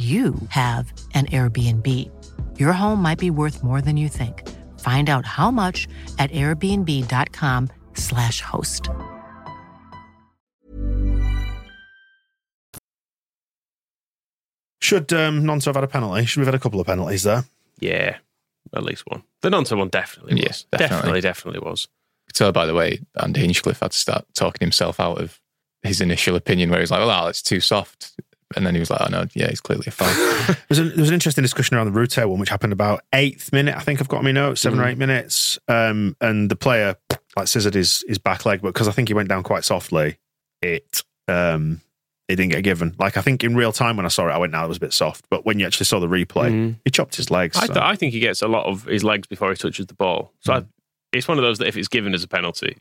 you 0.00 0.34
have 0.48 0.92
an 1.14 1.26
Airbnb. 1.26 1.86
Your 2.58 2.72
home 2.72 3.02
might 3.02 3.18
be 3.18 3.28
worth 3.30 3.62
more 3.62 3.82
than 3.82 3.98
you 3.98 4.08
think. 4.08 4.48
Find 4.80 5.10
out 5.10 5.26
how 5.26 5.50
much 5.50 5.86
at 6.18 6.30
airbnb.com/slash 6.30 8.40
host. 8.40 8.88
Should 14.80 15.12
um, 15.12 15.44
Gnonto 15.44 15.66
have 15.66 15.74
had 15.76 15.84
a 15.84 15.88
penalty? 15.88 16.24
Should 16.24 16.40
we 16.40 16.46
have 16.46 16.54
had 16.54 16.60
a 16.60 16.62
couple 16.62 16.80
of 16.80 16.86
penalties 16.86 17.22
there? 17.24 17.44
Yeah, 17.80 18.16
at 18.74 18.82
least 18.82 19.04
one. 19.06 19.22
The 19.42 19.50
Gnonto 19.50 19.76
one 19.76 19.88
definitely 19.88 20.40
Yeah, 20.40 20.48
was. 20.48 20.64
definitely. 20.72 20.96
definitely, 20.96 21.20
definitely 21.20 21.60
was. 21.60 21.88
So, 22.32 22.52
by 22.52 22.64
the 22.66 22.74
way, 22.74 23.00
Andy 23.20 23.40
Hinchcliffe 23.40 23.80
had 23.80 23.90
to 23.92 23.98
start 23.98 24.24
talking 24.34 24.64
himself 24.64 25.00
out 25.00 25.20
of 25.20 25.40
his 25.82 26.00
initial 26.00 26.36
opinion, 26.36 26.70
where 26.70 26.80
he's 26.80 26.90
like, 26.90 27.04
"Well, 27.04 27.26
it's 27.28 27.42
too 27.42 27.60
soft," 27.60 28.12
and 28.56 28.66
then 28.66 28.74
he 28.74 28.80
was 28.80 28.90
like, 28.90 29.00
"Oh 29.00 29.08
no, 29.10 29.26
yeah, 29.34 29.46
it's 29.46 29.60
clearly 29.60 29.84
a 29.86 29.90
foul." 29.90 30.08
There's, 30.68 30.78
a, 30.78 30.84
there 30.84 30.98
was 30.98 31.08
an 31.08 31.14
interesting 31.14 31.42
discussion 31.42 31.76
around 31.76 31.86
the 31.86 31.92
Rutter 31.98 32.26
one, 32.28 32.38
which 32.40 32.48
happened 32.48 32.72
about 32.72 33.02
eighth 33.14 33.52
minute. 33.52 33.76
I 33.76 33.80
think 33.80 34.00
I've 34.00 34.08
got 34.08 34.24
my 34.24 34.32
notes, 34.32 34.60
seven 34.60 34.80
or 34.80 34.86
eight 34.86 34.98
minutes. 34.98 35.58
Um, 35.68 36.16
and 36.20 36.50
the 36.50 36.56
player 36.56 36.96
like 37.36 37.48
scissored 37.48 37.74
his 37.74 38.04
his 38.08 38.18
back 38.18 38.44
leg, 38.46 38.60
but 38.62 38.72
because 38.72 38.88
I 38.88 38.92
think 38.92 39.08
he 39.08 39.14
went 39.14 39.28
down 39.28 39.42
quite 39.42 39.64
softly, 39.64 40.18
it 40.62 41.02
um 41.28 41.80
it 42.28 42.36
didn't 42.36 42.52
get 42.52 42.62
given. 42.62 42.94
Like 42.98 43.16
I 43.16 43.22
think 43.22 43.42
in 43.44 43.54
real 43.56 43.72
time 43.72 43.96
when 43.96 44.06
I 44.06 44.08
saw 44.08 44.28
it, 44.28 44.32
I 44.32 44.38
went, 44.38 44.52
"Now 44.52 44.64
it 44.64 44.68
was 44.68 44.76
a 44.78 44.80
bit 44.80 44.92
soft." 44.92 45.24
But 45.30 45.44
when 45.46 45.58
you 45.58 45.66
actually 45.66 45.86
saw 45.86 46.00
the 46.00 46.08
replay, 46.08 46.50
Mhm. 46.50 46.76
he 46.84 46.90
chopped 46.90 47.16
his 47.16 47.30
legs. 47.30 47.56
I, 47.56 47.66
so- 47.66 47.74
th- 47.74 47.84
I 47.84 47.94
think 47.96 48.12
he 48.12 48.20
gets 48.20 48.42
a 48.42 48.48
lot 48.48 48.66
of 48.66 48.84
his 48.84 49.04
legs 49.04 49.26
before 49.28 49.50
he 49.50 49.56
touches 49.56 49.86
the 49.86 49.94
ball. 49.94 50.32
So 50.40 50.52
I, 50.54 50.64
it's 51.12 51.26
one 51.28 51.38
of 51.38 51.42
those 51.42 51.58
that 51.58 51.66
if 51.68 51.76
it's 51.76 51.88
given 51.88 52.14
as 52.14 52.22
a 52.24 52.28
penalty, 52.28 52.76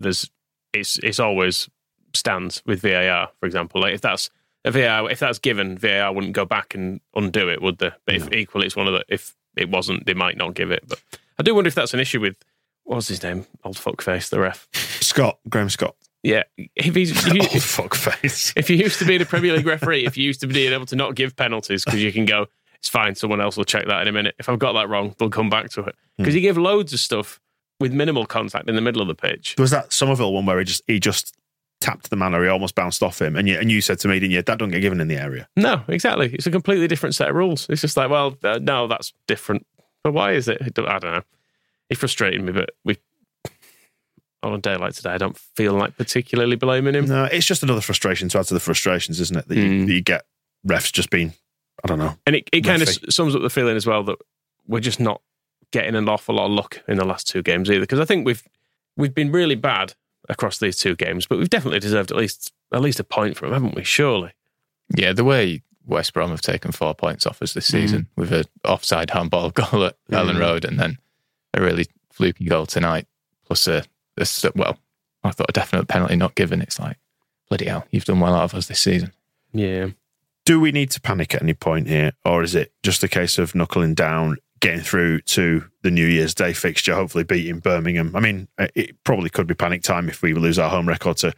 there's 0.00 0.30
it's 0.72 0.98
it's 0.98 1.18
always 1.20 1.68
stands 2.14 2.62
with 2.66 2.80
VAR. 2.80 3.30
For 3.40 3.46
example, 3.46 3.80
like 3.80 3.94
if 3.94 4.00
that's 4.00 4.30
a 4.66 4.70
VAR, 4.70 5.10
if 5.10 5.20
that's 5.20 5.38
given, 5.38 5.78
VAR 5.78 6.12
wouldn't 6.12 6.34
go 6.34 6.44
back 6.44 6.74
and 6.74 7.00
undo 7.14 7.48
it, 7.48 7.62
would 7.62 7.78
they? 7.78 7.92
But 8.04 8.14
if 8.16 8.32
equally, 8.32 8.66
it's 8.66 8.76
one 8.76 8.88
of 8.88 8.92
the 8.92 9.04
if 9.08 9.34
it 9.56 9.70
wasn't, 9.70 10.06
they 10.06 10.14
might 10.14 10.36
not 10.36 10.54
give 10.54 10.70
it. 10.70 10.84
But 10.86 11.00
I 11.38 11.42
do 11.42 11.54
wonder 11.54 11.68
if 11.68 11.74
that's 11.74 11.94
an 11.94 12.00
issue 12.00 12.20
with 12.20 12.36
what 12.84 12.96
was 12.96 13.08
his 13.08 13.22
name, 13.22 13.46
old 13.64 13.76
fuckface, 13.76 14.28
the 14.28 14.40
ref. 14.40 14.68
Scott, 15.00 15.38
Graham 15.48 15.70
Scott. 15.70 15.96
Yeah, 16.22 16.42
if 16.74 16.94
he's 16.94 17.12
if 17.12 17.32
you, 17.32 17.40
Old 17.52 17.62
fuck 17.62 17.94
face. 17.94 18.52
if 18.56 18.68
you 18.68 18.76
used 18.76 18.98
to 18.98 19.04
be 19.04 19.16
the 19.16 19.26
Premier 19.26 19.56
League 19.56 19.66
referee, 19.66 20.06
if 20.06 20.16
you 20.16 20.24
used 20.24 20.40
to 20.40 20.48
be 20.48 20.66
able 20.66 20.86
to 20.86 20.96
not 20.96 21.14
give 21.14 21.36
penalties 21.36 21.84
because 21.84 22.02
you 22.02 22.12
can 22.12 22.24
go, 22.24 22.46
it's 22.74 22.88
fine, 22.88 23.14
someone 23.14 23.40
else 23.40 23.56
will 23.56 23.64
check 23.64 23.86
that 23.86 24.02
in 24.02 24.08
a 24.08 24.12
minute. 24.12 24.34
If 24.38 24.48
I've 24.48 24.58
got 24.58 24.72
that 24.72 24.88
wrong, 24.88 25.14
they'll 25.18 25.30
come 25.30 25.48
back 25.48 25.70
to 25.70 25.82
it 25.82 25.94
hmm. 26.16 26.22
because 26.22 26.34
he 26.34 26.40
gave 26.40 26.58
loads 26.58 26.92
of 26.92 26.98
stuff 26.98 27.40
with 27.78 27.92
minimal 27.92 28.26
contact 28.26 28.68
in 28.68 28.74
the 28.74 28.80
middle 28.80 29.02
of 29.02 29.08
the 29.08 29.14
pitch. 29.14 29.54
There 29.56 29.62
was 29.62 29.70
that 29.70 29.92
Somerville 29.92 30.32
one 30.32 30.46
where 30.46 30.58
he 30.58 30.64
just 30.64 30.82
he 30.88 30.98
just 30.98 31.36
tapped 31.80 32.10
the 32.10 32.16
man 32.16 32.34
or 32.34 32.42
he 32.42 32.48
almost 32.48 32.74
bounced 32.74 33.02
off 33.02 33.20
him. 33.20 33.36
And 33.36 33.46
you, 33.48 33.58
and 33.58 33.70
you 33.70 33.80
said 33.80 33.98
to 34.00 34.08
me, 34.08 34.18
didn't 34.18 34.32
you, 34.32 34.42
that 34.42 34.58
don't 34.58 34.70
get 34.70 34.80
given 34.80 35.00
in 35.00 35.08
the 35.08 35.16
area. 35.16 35.48
No, 35.56 35.82
exactly. 35.88 36.30
It's 36.34 36.46
a 36.46 36.50
completely 36.50 36.88
different 36.88 37.14
set 37.14 37.28
of 37.28 37.36
rules. 37.36 37.66
It's 37.68 37.80
just 37.82 37.96
like, 37.96 38.10
well, 38.10 38.36
uh, 38.42 38.58
no, 38.62 38.86
that's 38.86 39.12
different. 39.26 39.66
But 40.02 40.12
why 40.12 40.32
is 40.32 40.48
it? 40.48 40.60
I 40.62 40.70
don't 40.70 41.02
know. 41.02 41.22
It 41.90 41.98
frustrated 41.98 42.42
me, 42.42 42.52
but 42.52 42.70
we 42.84 42.96
on 44.42 44.52
a 44.54 44.58
day 44.58 44.76
like 44.76 44.94
today, 44.94 45.10
I 45.10 45.18
don't 45.18 45.36
feel 45.36 45.72
like 45.74 45.96
particularly 45.96 46.56
blaming 46.56 46.94
him. 46.94 47.06
No, 47.06 47.24
it's 47.24 47.46
just 47.46 47.62
another 47.62 47.80
frustration 47.80 48.28
to 48.30 48.38
add 48.38 48.46
to 48.46 48.54
the 48.54 48.60
frustrations, 48.60 49.20
isn't 49.20 49.36
it? 49.36 49.48
That 49.48 49.56
you, 49.56 49.64
Mm. 49.64 49.86
that 49.86 49.92
you 49.92 50.02
get 50.02 50.24
refs 50.66 50.92
just 50.92 51.10
being, 51.10 51.32
I 51.82 51.88
don't 51.88 51.98
know. 51.98 52.16
And 52.26 52.36
it, 52.36 52.48
it 52.52 52.60
kind 52.62 52.82
of 52.82 52.88
sums 53.08 53.34
up 53.34 53.42
the 53.42 53.50
feeling 53.50 53.76
as 53.76 53.86
well 53.86 54.04
that 54.04 54.16
we're 54.68 54.80
just 54.80 55.00
not 55.00 55.20
getting 55.72 55.96
an 55.96 56.08
awful 56.08 56.36
lot 56.36 56.46
of 56.46 56.52
luck 56.52 56.80
in 56.86 56.96
the 56.96 57.04
last 57.04 57.26
two 57.26 57.42
games 57.42 57.68
either. 57.70 57.80
Because 57.80 57.98
I 57.98 58.04
think 58.04 58.24
we've 58.24 58.42
we've 58.96 59.14
been 59.14 59.32
really 59.32 59.56
bad 59.56 59.94
across 60.28 60.58
these 60.58 60.78
two 60.78 60.94
games, 60.94 61.26
but 61.26 61.38
we've 61.38 61.50
definitely 61.50 61.80
deserved 61.80 62.10
at 62.10 62.16
least 62.16 62.52
at 62.72 62.80
least 62.80 63.00
a 63.00 63.04
point 63.04 63.36
from 63.36 63.50
them, 63.50 63.62
haven't 63.62 63.76
we? 63.76 63.84
Surely. 63.84 64.32
Yeah, 64.94 65.12
the 65.12 65.24
way 65.24 65.62
West 65.84 66.12
Brom 66.12 66.30
have 66.30 66.42
taken 66.42 66.72
four 66.72 66.94
points 66.94 67.26
off 67.26 67.42
us 67.42 67.54
this 67.54 67.68
mm. 67.68 67.72
season 67.72 68.08
with 68.16 68.32
an 68.32 68.44
offside 68.64 69.10
handball 69.10 69.50
goal 69.52 69.84
at 69.84 69.96
mm. 70.10 70.16
Elland 70.16 70.40
Road 70.40 70.64
and 70.64 70.78
then 70.78 70.98
a 71.54 71.60
really 71.60 71.86
fluky 72.10 72.44
goal 72.44 72.66
tonight, 72.66 73.06
plus 73.44 73.66
a 73.66 73.84
well, 74.54 74.78
I 75.22 75.30
thought 75.30 75.50
a 75.50 75.52
definite 75.52 75.88
penalty 75.88 76.16
not 76.16 76.34
given. 76.34 76.62
It's 76.62 76.78
like, 76.78 76.98
bloody 77.48 77.66
hell, 77.66 77.86
you've 77.90 78.04
done 78.04 78.20
well 78.20 78.34
out 78.34 78.44
of 78.44 78.54
us 78.54 78.66
this 78.66 78.80
season. 78.80 79.12
Yeah. 79.52 79.88
Do 80.44 80.60
we 80.60 80.72
need 80.72 80.90
to 80.92 81.00
panic 81.00 81.34
at 81.34 81.42
any 81.42 81.54
point 81.54 81.88
here? 81.88 82.12
Or 82.24 82.42
is 82.42 82.54
it 82.54 82.72
just 82.82 83.02
a 83.02 83.08
case 83.08 83.36
of 83.36 83.54
knuckling 83.54 83.94
down, 83.94 84.36
getting 84.60 84.80
through 84.80 85.20
to 85.20 85.64
the 85.82 85.90
New 85.90 86.06
Year's 86.06 86.34
Day 86.34 86.52
fixture, 86.52 86.94
hopefully 86.94 87.24
beating 87.24 87.58
Birmingham? 87.58 88.14
I 88.14 88.20
mean, 88.20 88.48
it 88.58 89.02
probably 89.04 89.30
could 89.30 89.46
be 89.46 89.54
panic 89.54 89.82
time 89.82 90.08
if 90.08 90.22
we 90.22 90.34
lose 90.34 90.58
our 90.58 90.70
home 90.70 90.88
record 90.88 91.18
to 91.18 91.32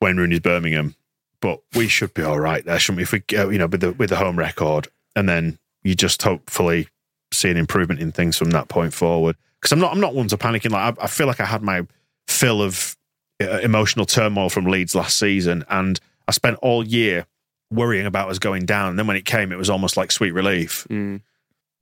Wayne 0.00 0.16
Rooney's 0.16 0.40
Birmingham, 0.40 0.94
but 1.40 1.60
we 1.74 1.88
should 1.88 2.14
be 2.14 2.22
all 2.22 2.40
right 2.40 2.64
there, 2.64 2.78
shouldn't 2.78 2.98
we? 2.98 3.02
If 3.02 3.12
we 3.12 3.20
go, 3.20 3.50
you 3.50 3.58
know, 3.58 3.66
with 3.66 3.80
the, 3.80 3.92
with 3.92 4.10
the 4.10 4.16
home 4.16 4.38
record, 4.38 4.88
and 5.14 5.28
then 5.28 5.58
you 5.82 5.94
just 5.94 6.22
hopefully 6.22 6.88
see 7.32 7.50
an 7.50 7.56
improvement 7.56 8.00
in 8.00 8.12
things 8.12 8.36
from 8.36 8.50
that 8.50 8.68
point 8.68 8.94
forward. 8.94 9.36
Because 9.60 9.72
I'm 9.72 9.78
not, 9.78 9.92
I'm 9.92 10.00
not 10.00 10.14
one 10.14 10.28
to 10.28 10.36
panicking. 10.36 10.70
Like 10.70 10.98
I, 10.98 11.04
I 11.04 11.06
feel 11.06 11.26
like 11.26 11.40
I 11.40 11.44
had 11.44 11.62
my 11.62 11.86
fill 12.28 12.62
of 12.62 12.96
uh, 13.40 13.58
emotional 13.58 14.06
turmoil 14.06 14.48
from 14.48 14.66
Leeds 14.66 14.94
last 14.94 15.18
season, 15.18 15.64
and 15.68 16.00
I 16.28 16.32
spent 16.32 16.58
all 16.62 16.86
year 16.86 17.26
worrying 17.70 18.06
about 18.06 18.28
us 18.28 18.38
going 18.38 18.66
down. 18.66 18.90
And 18.90 18.98
then 18.98 19.06
when 19.06 19.16
it 19.16 19.24
came, 19.24 19.52
it 19.52 19.58
was 19.58 19.70
almost 19.70 19.96
like 19.96 20.12
sweet 20.12 20.32
relief. 20.32 20.86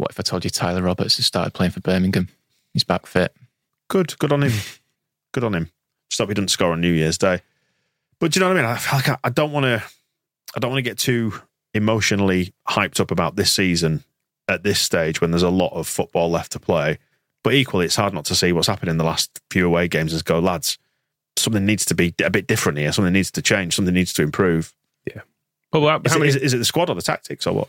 What 0.01 0.13
if 0.13 0.19
I 0.19 0.23
told 0.23 0.45
you 0.45 0.51
Tyler 0.51 0.81
Roberts 0.81 1.19
has 1.19 1.27
started 1.27 1.53
playing 1.53 1.73
for 1.73 1.81
Birmingham? 1.81 2.29
He's 2.73 2.85
back 2.85 3.05
fit. 3.05 3.37
Good, 3.89 4.17
good 4.19 4.33
on 4.33 4.43
him. 4.43 4.53
good 5.33 5.45
on 5.45 5.55
him. 5.55 5.71
Just 6.09 6.21
hope 6.21 6.31
he 6.31 6.35
doesn't 6.35 6.49
score 6.49 6.73
on 6.73 6.81
New 6.81 6.91
Year's 6.91 7.19
Day. 7.19 7.43
But 8.19 8.33
do 8.33 8.41
you 8.41 8.47
know 8.47 8.49
what 8.49 8.57
I 8.57 8.63
mean? 8.63 8.71
I 8.71 8.79
feel 8.79 8.99
like 8.99 9.09
I, 9.11 9.19
I 9.25 9.29
don't 9.29 9.53
want 9.53 9.65
to. 9.65 9.83
I 10.57 10.59
don't 10.59 10.71
want 10.71 10.83
to 10.83 10.91
get 10.91 10.97
too 10.97 11.35
emotionally 11.75 12.55
hyped 12.67 12.99
up 12.99 13.11
about 13.11 13.37
this 13.37 13.53
season 13.53 14.03
at 14.49 14.63
this 14.63 14.81
stage 14.81 15.21
when 15.21 15.33
there's 15.33 15.43
a 15.43 15.51
lot 15.51 15.75
of 15.75 15.87
football 15.87 16.31
left 16.31 16.53
to 16.53 16.59
play. 16.59 16.99
But 17.45 17.53
equally, 17.53 17.85
it's 17.85 17.97
hard 17.97 18.15
not 18.15 18.25
to 18.27 18.35
see 18.35 18.53
what's 18.53 18.69
happened 18.69 18.89
in 18.89 18.97
the 18.97 19.05
last 19.05 19.39
few 19.51 19.67
away 19.67 19.87
games 19.87 20.15
and 20.15 20.25
go, 20.25 20.39
lads, 20.39 20.79
something 21.37 21.67
needs 21.67 21.85
to 21.85 21.95
be 21.95 22.15
a 22.25 22.31
bit 22.31 22.47
different 22.47 22.79
here. 22.79 22.91
Something 22.91 23.13
needs 23.13 23.31
to 23.33 23.43
change. 23.43 23.77
Something 23.77 23.95
needs 23.95 24.15
to 24.15 24.23
improve. 24.23 24.73
Yeah. 25.07 25.21
Well, 25.75 25.87
how 25.87 26.01
Is, 26.03 26.13
how 26.13 26.17
it, 26.17 26.21
many, 26.21 26.29
is, 26.31 26.37
it, 26.37 26.43
is 26.43 26.55
it 26.55 26.59
the 26.59 26.65
squad 26.65 26.89
or 26.89 26.95
the 26.95 27.03
tactics 27.03 27.47
or 27.47 27.53
what? 27.53 27.69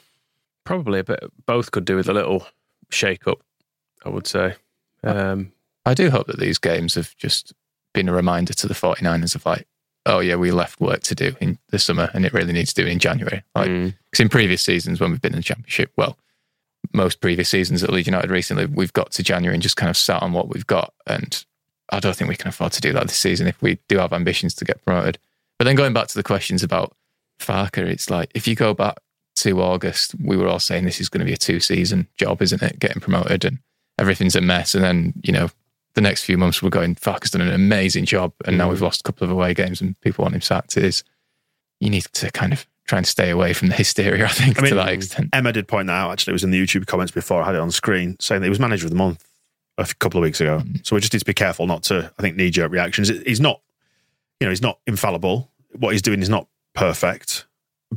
Probably 0.63 1.00
a 1.00 1.03
bit. 1.03 1.24
Both 1.45 1.71
could 1.71 1.86
do 1.86 1.95
with 1.95 2.10
a 2.10 2.13
little 2.13 2.45
shake 2.89 3.28
up. 3.28 3.41
I 4.04 4.10
would 4.10 4.28
say. 4.28 4.56
Um, 5.04 5.52
I 5.86 5.93
do 5.93 6.10
hope 6.10 6.28
that 6.28 6.39
these 6.39 6.58
games 6.58 6.95
have 6.95 7.15
just 7.17 7.54
been 7.93 8.08
a 8.10 8.13
reminder 8.13 8.54
to 8.54 8.67
the 8.67 8.74
49ers 8.74 9.36
of 9.36 9.45
like, 9.45 9.67
oh 10.06 10.19
yeah, 10.19 10.36
we 10.36 10.52
left 10.52 10.80
work 10.82 11.02
to 11.04 11.15
do 11.15 11.36
in 11.39 11.58
the 11.69 11.78
summer 11.80 12.10
and 12.13 12.26
it 12.26 12.34
really 12.34 12.54
needs 12.54 12.74
to 12.74 12.84
do 12.84 12.88
in 12.88 13.00
January. 13.00 13.43
Like, 13.56 13.69
Mm. 13.69 13.93
because 14.10 14.24
in 14.24 14.30
previous 14.30 14.62
seasons 14.63 15.00
when 15.00 15.12
we've 15.12 15.21
been 15.21 15.34
in 15.34 15.39
the 15.39 15.43
championship, 15.43 15.91
well, 15.97 16.17
most 16.93 17.21
previous 17.21 17.50
seasons 17.50 17.84
at 17.84 17.91
Leeds 17.91 18.08
United 18.08 18.32
recently, 18.32 18.65
we've 18.65 18.93
got 18.93 19.12
to 19.12 19.24
January 19.24 19.54
and 19.56 19.62
just 19.62 19.78
kind 19.78 19.89
of 19.89 19.97
sat 19.97 20.21
on 20.24 20.34
what 20.34 20.50
we've 20.50 20.65
got. 20.67 20.93
And 21.06 21.43
I 21.91 22.00
don't 22.00 22.15
think 22.15 22.30
we 22.30 22.36
can 22.36 22.47
afford 22.47 22.71
to 22.74 22.82
do 22.82 22.93
that 22.93 23.08
this 23.08 23.17
season 23.19 23.47
if 23.47 23.62
we 23.62 23.78
do 23.88 23.97
have 24.00 24.13
ambitions 24.13 24.56
to 24.56 24.65
get 24.65 24.84
promoted. 24.84 25.19
But 25.60 25.65
then 25.65 25.76
going 25.76 25.93
back 25.93 26.08
to 26.08 26.15
the 26.15 26.24
questions 26.24 26.63
about 26.63 26.95
Farke, 27.39 27.78
it's 27.78 28.10
like 28.10 28.32
if 28.34 28.47
you 28.47 28.56
go 28.56 28.74
back 28.74 28.97
to 29.41 29.62
August, 29.62 30.15
we 30.23 30.38
were 30.38 30.47
all 30.47 30.60
saying 30.60 30.86
this 30.86 31.01
is 31.01 31.10
going 31.10 31.19
to 31.19 31.25
be 31.25 31.34
a 31.34 31.38
two 31.38 31.60
season 31.60 32.08
job, 32.17 32.41
isn't 32.41 32.62
it? 32.62 32.80
Getting 32.80 33.01
promoted 33.01 33.43
and 33.45 33.60
everything's 33.97 34.36
a 34.36 34.41
mess. 34.41 34.75
And 34.75 34.84
then, 34.84 35.13
you 35.23 35.34
know, 35.34 35.49
the 35.93 36.01
next 36.01 36.23
few 36.23 36.38
months 36.38 36.62
we're 36.62 36.69
going, 36.69 36.95
Farke's 36.95 37.32
done 37.32 37.41
an 37.41 37.54
amazing 37.54 38.06
job. 38.06 38.34
And 38.45 38.58
now 38.58 38.67
mm. 38.67 38.71
we've 38.71 38.82
lost 38.82 39.01
a 39.01 39.04
couple 39.04 39.25
of 39.25 39.32
away 39.32 39.54
games 39.54 39.82
and 39.82 39.99
people 40.01 40.23
want 40.23 40.36
him 40.36 40.41
sacked. 40.41 40.77
It 40.77 40.86
is, 40.86 41.04
you 41.80 41.89
need 41.89 42.04
to 42.04 42.32
kind 42.32 42.54
of 42.54 42.67
try 42.86 42.97
and 42.97 43.08
stay 43.08 43.30
away 43.30 43.54
from 43.54 43.69
the 43.69 43.75
hysteria, 43.84 44.25
I 44.25 44.30
think, 44.30 44.60
I 44.60 44.62
mean, 44.62 44.69
to 44.69 44.75
that 44.75 44.89
extent. 44.89 45.30
Emma 45.34 45.51
did 45.51 45.67
point 45.67 45.88
that 45.88 45.93
out. 45.93 46.12
Actually, 46.12 46.32
it 46.32 46.36
was 46.36 46.43
in 46.43 46.51
the 46.51 46.63
YouTube 46.63 46.86
comments 46.86 47.12
before 47.12 47.41
I 47.41 47.47
had 47.47 47.56
it 47.56 47.62
on 47.62 47.71
screen, 47.71 48.17
saying 48.19 48.41
that 48.41 48.45
he 48.45 48.49
was 48.49 48.60
manager 48.60 48.86
of 48.86 48.91
the 48.91 48.97
month 48.97 49.25
a 49.77 49.86
couple 49.95 50.19
of 50.19 50.23
weeks 50.23 50.39
ago. 50.39 50.60
Mm. 50.60 50.86
So 50.86 50.95
we 50.95 51.01
just 51.01 51.13
need 51.13 51.19
to 51.19 51.25
be 51.25 51.34
careful 51.34 51.65
not 51.65 51.84
to, 51.84 52.12
I 52.17 52.21
think, 52.21 52.36
knee 52.36 52.51
jerk 52.51 52.71
reactions. 52.71 53.10
He's 53.10 53.41
not, 53.41 53.62
you 54.39 54.45
know, 54.45 54.51
he's 54.51 54.62
not 54.62 54.80
infallible. 54.86 55.49
What 55.77 55.91
he's 55.91 56.01
doing 56.01 56.21
is 56.21 56.30
not 56.30 56.47
perfect, 56.73 57.45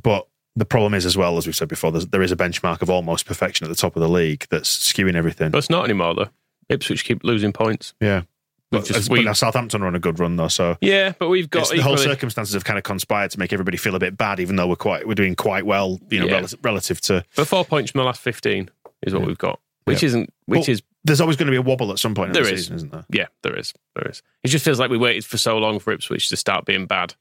but 0.01 0.27
the 0.57 0.65
problem 0.65 0.95
is, 0.95 1.05
as 1.07 1.17
well 1.17 1.37
as 1.37 1.47
we've 1.47 1.57
said 1.57 1.69
before, 1.69 1.91
there's, 1.93 2.05
a 2.33 2.37
benchmark 2.37 2.83
of 2.83 2.91
almost 2.91 3.27
perfection 3.27 3.65
at 3.67 3.69
the 3.69 3.75
top 3.77 3.97
of 3.97 4.01
the 4.03 4.09
league 4.09 4.47
that's 4.51 4.93
skewing 4.93 5.15
everything. 5.15 5.51
but 5.51 5.59
it's 5.59 5.71
not 5.71 5.85
anymore 5.85 6.15
though. 6.15 6.29
Ipswich 6.69 7.05
keep 7.05 7.23
losing 7.25 7.53
points. 7.53 7.93
yeah, 8.01 8.23
but, 8.71 8.85
just- 8.87 9.11
we- 9.11 9.33
Southampton 9.35 9.83
are 9.83 9.87
on 9.87 9.95
a 9.95 9.99
good 10.01 10.19
run 10.19 10.37
though, 10.37 10.49
so 10.49 10.77
Yeah, 10.81 11.13
but 11.19 11.29
we've 11.29 11.51
got 11.51 11.69
the 11.71 11.81
whole 11.83 11.97
circumstances 11.97 12.55
have 12.55 12.65
kind 12.65 12.79
of 12.79 12.85
conspired 12.85 13.31
to 13.33 13.39
make 13.39 13.53
everybody 13.53 13.77
feel 13.77 13.95
a 13.95 13.99
bit 13.99 14.17
bad, 14.17 14.41
even 14.41 14.57
though 14.57 14.67
we're 14.69 14.77
quite 14.77 15.07
we're 15.07 15.15
doing 15.15 15.35
quite 15.35 15.67
well, 15.67 15.99
you 16.11 16.21
know, 16.21 16.27
Yeah. 16.27 16.35
relative, 16.35 16.59
relative 16.63 17.01
to. 17.03 17.25
But 17.37 17.47
four 17.49 17.65
points 17.65 17.91
from 17.91 18.01
the 18.01 18.05
last 18.05 18.21
fifteen 18.21 18.71
is 19.03 19.13
what 19.13 19.21
Yeah. 19.23 19.27
we've 19.27 19.39
got, 19.39 19.61
which 19.85 20.03
Yeah. 20.03 20.07
isn't 20.09 20.33
which 20.47 20.61
Well, 20.69 20.71
is 20.71 20.83
There's 21.07 21.21
always 21.21 21.37
going 21.37 21.47
to 21.47 21.51
be 21.51 21.59
a 21.59 21.63
wobble 21.63 21.93
at 21.93 21.99
some 21.99 22.15
point 22.15 22.29
in 22.35 22.43
the 22.43 22.49
is. 22.51 22.61
season, 22.61 22.77
isn't 22.77 22.91
there? 22.93 23.05
yeah, 23.11 23.27
there 23.43 23.55
is, 23.59 23.75
there 23.95 24.09
is. 24.11 24.23
It 24.43 24.49
just 24.49 24.65
feels 24.65 24.79
like 24.81 24.91
we 24.91 24.97
waited 24.97 25.25
for 25.27 25.37
so 25.37 25.59
long 25.59 25.79
for 25.79 25.93
Ipswich 25.93 26.31
to 26.31 26.37
start 26.37 26.65
being 26.65 26.87
bad, 26.87 27.15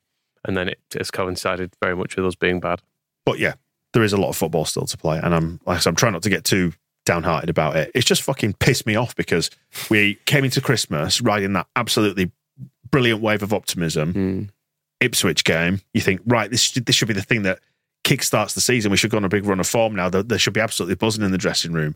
and 0.46 0.56
then 0.56 0.69
it 0.69 0.80
has 0.98 1.12
coincided 1.12 1.74
very 1.84 1.93
much 1.96 2.15
with 2.15 2.26
us 2.26 2.36
being 2.36 2.62
bad. 2.62 2.82
But 3.25 3.39
yeah, 3.39 3.53
there 3.93 4.03
is 4.03 4.13
a 4.13 4.17
lot 4.17 4.29
of 4.29 4.36
football 4.36 4.65
still 4.65 4.86
to 4.86 4.97
play, 4.97 5.19
and 5.21 5.33
I'm 5.33 5.59
like 5.65 5.77
I 5.77 5.79
said, 5.79 5.89
I'm 5.89 5.95
trying 5.95 6.13
not 6.13 6.23
to 6.23 6.29
get 6.29 6.43
too 6.43 6.73
downhearted 7.05 7.49
about 7.49 7.75
it. 7.75 7.91
It's 7.93 8.05
just 8.05 8.21
fucking 8.21 8.53
pissed 8.53 8.86
me 8.86 8.95
off 8.95 9.15
because 9.15 9.49
we 9.89 10.15
came 10.25 10.43
into 10.43 10.62
Christmas 10.62 11.21
riding 11.21 11.53
that 11.53 11.67
absolutely 11.75 12.31
brilliant 12.89 13.21
wave 13.21 13.43
of 13.43 13.53
optimism. 13.53 14.13
Hmm. 14.13 14.43
Ipswich 14.99 15.43
game, 15.43 15.81
you 15.93 15.99
think 15.99 16.21
right, 16.25 16.49
this 16.49 16.71
this 16.71 16.95
should 16.95 17.09
be 17.09 17.13
the 17.13 17.21
thing 17.21 17.43
that 17.43 17.59
kickstarts 18.05 18.53
the 18.53 18.62
season. 18.62 18.89
We 18.89 18.97
should 18.97 19.12
go 19.12 19.17
on 19.17 19.25
a 19.25 19.29
big 19.29 19.45
run 19.45 19.59
of 19.59 19.67
form 19.67 19.95
now. 19.95 20.09
They, 20.09 20.38
should 20.38 20.53
be 20.53 20.62
absolutely 20.62 20.95
buzzing 20.95 21.25
in 21.25 21.31
the 21.31 21.38
dressing 21.38 21.73
room, 21.73 21.95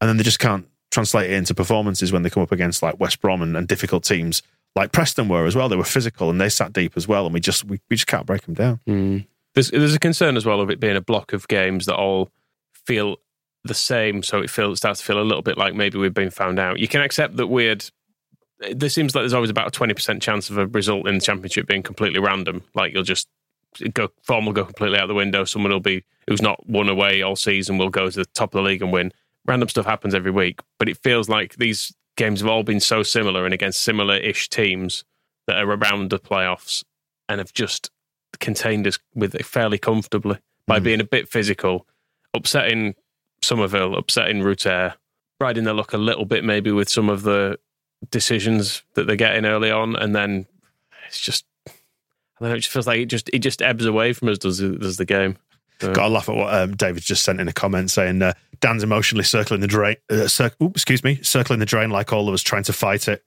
and 0.00 0.08
then 0.08 0.18
they 0.18 0.22
just 0.22 0.38
can't 0.38 0.68
translate 0.92 1.30
it 1.30 1.34
into 1.34 1.54
performances 1.54 2.12
when 2.12 2.22
they 2.22 2.30
come 2.30 2.44
up 2.44 2.52
against 2.52 2.80
like 2.80 3.00
West 3.00 3.20
Brom 3.20 3.42
and, 3.42 3.56
and 3.56 3.66
difficult 3.66 4.04
teams 4.04 4.42
like 4.76 4.92
Preston 4.92 5.28
were 5.28 5.46
as 5.46 5.56
well. 5.56 5.68
They 5.68 5.76
were 5.76 5.84
physical 5.84 6.30
and 6.30 6.40
they 6.40 6.48
sat 6.48 6.72
deep 6.72 6.92
as 6.96 7.08
well, 7.08 7.24
and 7.26 7.34
we 7.34 7.40
just 7.40 7.64
we, 7.64 7.80
we 7.90 7.96
just 7.96 8.06
can't 8.06 8.26
break 8.26 8.42
them 8.42 8.54
down. 8.54 8.80
Hmm. 8.86 9.18
There's 9.54 9.70
there's 9.70 9.94
a 9.94 10.00
concern 10.00 10.36
as 10.36 10.44
well 10.44 10.60
of 10.60 10.70
it 10.70 10.80
being 10.80 10.96
a 10.96 11.00
block 11.00 11.32
of 11.32 11.48
games 11.48 11.86
that 11.86 11.96
all 11.96 12.30
feel 12.72 13.16
the 13.64 13.74
same, 13.74 14.22
so 14.22 14.40
it 14.40 14.50
feels 14.50 14.78
starts 14.78 15.00
to 15.00 15.06
feel 15.06 15.20
a 15.20 15.22
little 15.22 15.42
bit 15.42 15.56
like 15.56 15.74
maybe 15.74 15.98
we've 15.98 16.12
been 16.12 16.30
found 16.30 16.58
out. 16.58 16.78
You 16.78 16.88
can 16.88 17.00
accept 17.00 17.36
that 17.36 17.46
weird. 17.46 17.84
There 18.70 18.88
seems 18.88 19.14
like 19.14 19.22
there's 19.22 19.34
always 19.34 19.50
about 19.50 19.68
a 19.68 19.70
twenty 19.70 19.94
percent 19.94 20.22
chance 20.22 20.50
of 20.50 20.58
a 20.58 20.66
result 20.66 21.08
in 21.08 21.14
the 21.14 21.20
championship 21.20 21.66
being 21.66 21.82
completely 21.82 22.20
random. 22.20 22.62
Like 22.74 22.92
you'll 22.92 23.02
just 23.02 23.28
go 23.92 24.08
form 24.22 24.46
will 24.46 24.52
go 24.52 24.64
completely 24.64 24.98
out 24.98 25.08
the 25.08 25.14
window. 25.14 25.44
Someone 25.44 25.72
will 25.72 25.80
be 25.80 26.04
who's 26.28 26.42
not 26.42 26.66
won 26.68 26.88
away 26.88 27.22
all 27.22 27.36
season 27.36 27.78
will 27.78 27.90
go 27.90 28.10
to 28.10 28.16
the 28.16 28.24
top 28.26 28.54
of 28.54 28.58
the 28.58 28.68
league 28.68 28.82
and 28.82 28.92
win. 28.92 29.12
Random 29.46 29.68
stuff 29.68 29.86
happens 29.86 30.14
every 30.14 30.30
week, 30.30 30.60
but 30.78 30.88
it 30.88 30.96
feels 30.98 31.28
like 31.28 31.56
these 31.56 31.92
games 32.16 32.40
have 32.40 32.48
all 32.48 32.62
been 32.62 32.80
so 32.80 33.02
similar 33.02 33.44
and 33.44 33.52
against 33.52 33.82
similar-ish 33.82 34.48
teams 34.48 35.04
that 35.46 35.56
are 35.58 35.70
around 35.70 36.10
the 36.10 36.18
playoffs 36.18 36.84
and 37.28 37.40
have 37.40 37.52
just 37.52 37.90
contained 38.40 38.86
us 38.86 38.98
with 39.14 39.34
it 39.34 39.44
fairly 39.46 39.78
comfortably 39.78 40.38
by 40.66 40.78
being 40.78 41.00
a 41.00 41.04
bit 41.04 41.28
physical, 41.28 41.86
upsetting 42.32 42.94
Somerville, 43.42 43.96
upsetting 43.96 44.42
Rutter, 44.42 44.94
riding 45.40 45.64
their 45.64 45.74
luck 45.74 45.92
a 45.92 45.98
little 45.98 46.24
bit 46.24 46.44
maybe 46.44 46.70
with 46.72 46.88
some 46.88 47.08
of 47.10 47.22
the 47.22 47.58
decisions 48.10 48.82
that 48.94 49.06
they're 49.06 49.16
getting 49.16 49.44
early 49.44 49.70
on, 49.70 49.96
and 49.96 50.14
then 50.14 50.46
it's 51.06 51.20
just 51.20 51.44
I 51.66 51.72
don't 52.40 52.48
know. 52.50 52.54
It 52.54 52.60
just 52.60 52.70
feels 52.72 52.86
like 52.86 53.00
it 53.00 53.06
just 53.06 53.28
it 53.32 53.38
just 53.40 53.62
ebbs 53.62 53.86
away 53.86 54.12
from 54.12 54.28
us. 54.28 54.38
Does 54.38 54.58
does 54.58 54.96
the 54.96 55.04
game? 55.04 55.36
So- 55.80 55.92
Got 55.92 56.04
to 56.04 56.08
laugh 56.08 56.28
at 56.28 56.34
what 56.36 56.54
um, 56.54 56.76
David 56.76 57.02
just 57.02 57.24
sent 57.24 57.40
in 57.40 57.48
a 57.48 57.52
comment 57.52 57.90
saying 57.90 58.22
uh, 58.22 58.32
Dan's 58.60 58.82
emotionally 58.84 59.24
circling 59.24 59.60
the 59.60 59.66
drain. 59.66 59.96
Uh, 60.08 60.28
cir- 60.28 60.52
oops, 60.62 60.76
excuse 60.80 61.02
me, 61.04 61.16
circling 61.22 61.58
the 61.58 61.66
drain 61.66 61.90
like 61.90 62.12
all 62.12 62.28
of 62.28 62.32
us 62.34 62.42
trying 62.42 62.62
to 62.64 62.72
fight 62.72 63.08
it. 63.08 63.22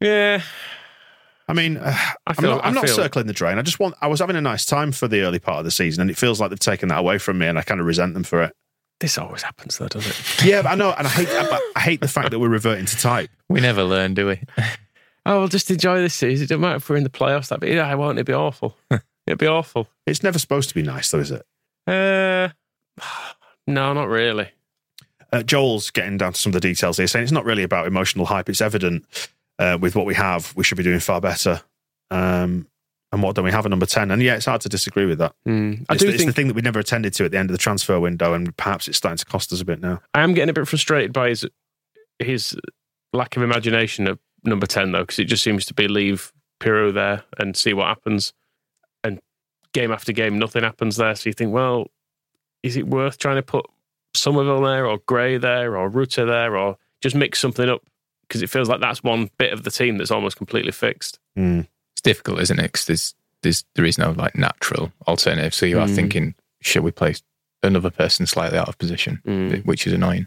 Yeah, 0.00 0.42
I 1.52 1.54
mean, 1.54 1.76
uh, 1.76 1.94
I 2.26 2.34
I'm 2.38 2.44
not, 2.44 2.64
I'm 2.64 2.74
not 2.74 2.88
circling 2.88 3.26
the 3.26 3.34
drain. 3.34 3.58
I 3.58 3.62
just 3.62 3.78
want. 3.78 3.94
I 4.00 4.06
was 4.06 4.20
having 4.20 4.36
a 4.36 4.40
nice 4.40 4.64
time 4.64 4.90
for 4.90 5.06
the 5.06 5.20
early 5.20 5.38
part 5.38 5.58
of 5.58 5.64
the 5.66 5.70
season, 5.70 6.00
and 6.00 6.10
it 6.10 6.16
feels 6.16 6.40
like 6.40 6.48
they've 6.48 6.58
taken 6.58 6.88
that 6.88 6.98
away 6.98 7.18
from 7.18 7.38
me, 7.38 7.46
and 7.46 7.58
I 7.58 7.62
kind 7.62 7.78
of 7.78 7.86
resent 7.86 8.14
them 8.14 8.24
for 8.24 8.42
it. 8.42 8.54
this 9.00 9.18
always 9.18 9.42
happens 9.42 9.76
though, 9.76 9.88
doesn't 9.88 10.10
it? 10.10 10.44
Yeah, 10.50 10.62
but 10.62 10.70
I 10.70 10.74
know, 10.76 10.92
and 10.92 11.06
I 11.06 11.10
hate. 11.10 11.28
but 11.28 11.60
I 11.76 11.80
hate 11.80 12.00
the 12.00 12.08
fact 12.08 12.30
that 12.30 12.38
we're 12.38 12.48
reverting 12.48 12.86
to 12.86 12.96
type. 12.96 13.30
We 13.50 13.60
never 13.60 13.84
learn, 13.84 14.14
do 14.14 14.28
we? 14.28 14.40
Oh, 15.24 15.38
we'll 15.38 15.46
just 15.46 15.70
enjoy 15.70 16.00
this 16.00 16.14
season. 16.14 16.42
It 16.42 16.48
doesn't 16.48 16.60
matter 16.60 16.78
if 16.78 16.90
we're 16.90 16.96
in 16.96 17.04
the 17.04 17.08
playoffs. 17.08 17.46
That 17.46 17.62
yeah, 17.64 17.86
I 17.86 17.94
won't. 17.94 18.18
It'd 18.18 18.26
be 18.26 18.32
awful. 18.32 18.76
It'd 19.24 19.38
be 19.38 19.46
awful. 19.46 19.86
It's 20.04 20.24
never 20.24 20.36
supposed 20.36 20.68
to 20.70 20.74
be 20.74 20.82
nice, 20.82 21.12
though, 21.12 21.20
is 21.20 21.30
it? 21.30 21.46
Uh, 21.86 22.48
no, 23.68 23.92
not 23.92 24.08
really. 24.08 24.48
Uh, 25.32 25.44
Joel's 25.44 25.90
getting 25.90 26.18
down 26.18 26.32
to 26.32 26.40
some 26.40 26.50
of 26.50 26.54
the 26.54 26.60
details 26.60 26.96
here, 26.96 27.06
saying 27.06 27.22
it's 27.22 27.30
not 27.30 27.44
really 27.44 27.62
about 27.62 27.86
emotional 27.86 28.26
hype. 28.26 28.48
It's 28.48 28.60
evident 28.60 29.06
uh, 29.62 29.78
with 29.78 29.94
what 29.94 30.06
we 30.06 30.14
have, 30.14 30.52
we 30.56 30.64
should 30.64 30.76
be 30.76 30.82
doing 30.82 31.00
far 31.00 31.20
better. 31.20 31.62
Um, 32.10 32.66
and 33.12 33.22
what 33.22 33.36
don't 33.36 33.44
we 33.44 33.52
have 33.52 33.66
at 33.66 33.70
number 33.70 33.86
10? 33.86 34.10
And 34.10 34.22
yeah, 34.22 34.34
it's 34.36 34.46
hard 34.46 34.62
to 34.62 34.68
disagree 34.68 35.06
with 35.06 35.18
that. 35.18 35.34
Mm. 35.46 35.84
I 35.88 35.94
It's, 35.94 36.02
do 36.02 36.08
the, 36.08 36.14
it's 36.14 36.22
think 36.22 36.28
the 36.28 36.32
thing 36.32 36.48
that 36.48 36.54
we 36.54 36.62
never 36.62 36.80
attended 36.80 37.12
to 37.14 37.24
at 37.24 37.30
the 37.30 37.38
end 37.38 37.50
of 37.50 37.52
the 37.52 37.58
transfer 37.58 38.00
window, 38.00 38.34
and 38.34 38.56
perhaps 38.56 38.88
it's 38.88 38.98
starting 38.98 39.18
to 39.18 39.24
cost 39.24 39.52
us 39.52 39.60
a 39.60 39.64
bit 39.64 39.80
now. 39.80 40.00
I 40.14 40.22
am 40.22 40.34
getting 40.34 40.48
a 40.48 40.54
bit 40.54 40.66
frustrated 40.66 41.12
by 41.12 41.28
his 41.28 41.46
his 42.18 42.56
lack 43.12 43.36
of 43.36 43.42
imagination 43.42 44.08
at 44.08 44.18
number 44.44 44.66
ten 44.66 44.92
though, 44.92 45.02
because 45.02 45.18
it 45.18 45.26
just 45.26 45.44
seems 45.44 45.66
to 45.66 45.74
be 45.74 45.88
leave 45.88 46.32
Piroe 46.60 46.92
there 46.92 47.24
and 47.38 47.56
see 47.56 47.74
what 47.74 47.86
happens, 47.88 48.32
and 49.04 49.20
game 49.74 49.92
after 49.92 50.12
game 50.12 50.38
nothing 50.38 50.62
happens 50.62 50.96
there. 50.96 51.14
So 51.14 51.28
you 51.28 51.34
think, 51.34 51.52
well, 51.52 51.88
is 52.62 52.76
it 52.76 52.86
worth 52.86 53.18
trying 53.18 53.36
to 53.36 53.42
put 53.42 53.66
Somerville 54.14 54.62
there 54.62 54.86
or 54.86 54.98
Gray 55.06 55.36
there 55.36 55.76
or 55.76 55.88
Rutter 55.90 56.24
there 56.24 56.56
or 56.56 56.78
just 57.02 57.14
mix 57.14 57.40
something 57.40 57.68
up? 57.68 57.82
Because 58.32 58.42
it 58.42 58.48
feels 58.48 58.66
like 58.68 58.80
that's 58.80 59.02
one 59.04 59.28
bit 59.36 59.52
of 59.52 59.62
the 59.62 59.70
team 59.70 59.98
that's 59.98 60.10
almost 60.10 60.38
completely 60.38 60.72
fixed. 60.72 61.18
Mm. 61.38 61.66
It's 61.92 62.00
difficult, 62.00 62.40
isn't 62.40 62.58
it? 62.58 62.62
Because 62.72 62.86
there's, 62.86 63.14
there's, 63.42 63.64
there 63.74 63.84
is 63.84 63.98
no 63.98 64.12
like 64.12 64.34
natural 64.34 64.90
alternative. 65.06 65.52
So 65.52 65.66
you 65.66 65.78
are 65.78 65.86
Mm. 65.86 65.94
thinking, 65.94 66.34
should 66.62 66.82
we 66.82 66.92
place 66.92 67.22
another 67.62 67.90
person 67.90 68.24
slightly 68.26 68.56
out 68.58 68.68
of 68.70 68.78
position, 68.78 69.20
Mm. 69.26 69.66
which 69.66 69.86
is 69.86 69.92
annoying. 69.92 70.26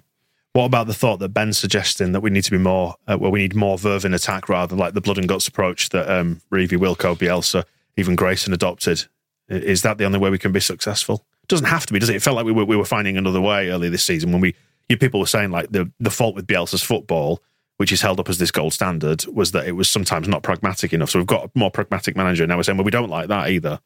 What 0.53 0.65
about 0.65 0.85
the 0.85 0.93
thought 0.93 1.17
that 1.17 1.29
Ben's 1.29 1.57
suggesting 1.57 2.11
that 2.11 2.21
we 2.21 2.29
need 2.29 2.43
to 2.43 2.51
be 2.51 2.59
more, 2.59 2.93
uh, 3.07 3.17
well, 3.19 3.31
we 3.31 3.39
need 3.39 3.55
more 3.55 3.77
verve 3.79 4.05
in 4.05 4.13
attack 4.13 4.47
rather 4.49 4.69
than 4.69 4.77
like 4.77 4.93
the 4.93 5.01
blood 5.01 5.17
and 5.17 5.27
guts 5.27 5.47
approach 5.47 5.89
that 5.89 6.07
um, 6.09 6.41
Revie, 6.51 6.77
Wilko, 6.77 7.17
Bielsa, 7.17 7.63
even 7.97 8.15
Grayson 8.15 8.53
adopted? 8.53 9.05
Is 9.49 9.81
that 9.81 9.97
the 9.97 10.05
only 10.05 10.19
way 10.19 10.29
we 10.29 10.37
can 10.37 10.51
be 10.51 10.59
successful? 10.61 11.25
It 11.43 11.49
doesn't 11.49 11.65
have 11.67 11.85
to 11.87 11.93
be, 11.93 11.99
does 11.99 12.09
it? 12.09 12.15
It 12.17 12.21
felt 12.21 12.35
like 12.35 12.45
we 12.45 12.51
were, 12.53 12.65
we 12.65 12.77
were 12.77 12.85
finding 12.85 13.17
another 13.17 13.41
way 13.41 13.69
earlier 13.69 13.89
this 13.89 14.03
season 14.05 14.31
when 14.31 14.39
we, 14.41 14.55
you 14.87 14.97
people 14.97 15.19
were 15.19 15.25
saying 15.25 15.51
like 15.51 15.71
the, 15.71 15.91
the 15.99 16.09
fault 16.11 16.35
with 16.35 16.47
Bielsa's 16.47 16.83
football, 16.83 17.41
which 17.77 17.91
is 17.91 18.01
held 18.01 18.19
up 18.19 18.29
as 18.29 18.37
this 18.37 18.51
gold 18.51 18.73
standard, 18.73 19.25
was 19.27 19.51
that 19.51 19.67
it 19.67 19.73
was 19.73 19.89
sometimes 19.89 20.27
not 20.27 20.43
pragmatic 20.43 20.93
enough. 20.93 21.09
So 21.09 21.19
we've 21.19 21.27
got 21.27 21.45
a 21.45 21.51
more 21.55 21.71
pragmatic 21.71 22.15
manager. 22.15 22.45
Now 22.47 22.57
we're 22.57 22.63
saying, 22.63 22.77
well, 22.77 22.85
we 22.85 22.91
don't 22.91 23.09
like 23.09 23.27
that 23.29 23.49
either. 23.49 23.79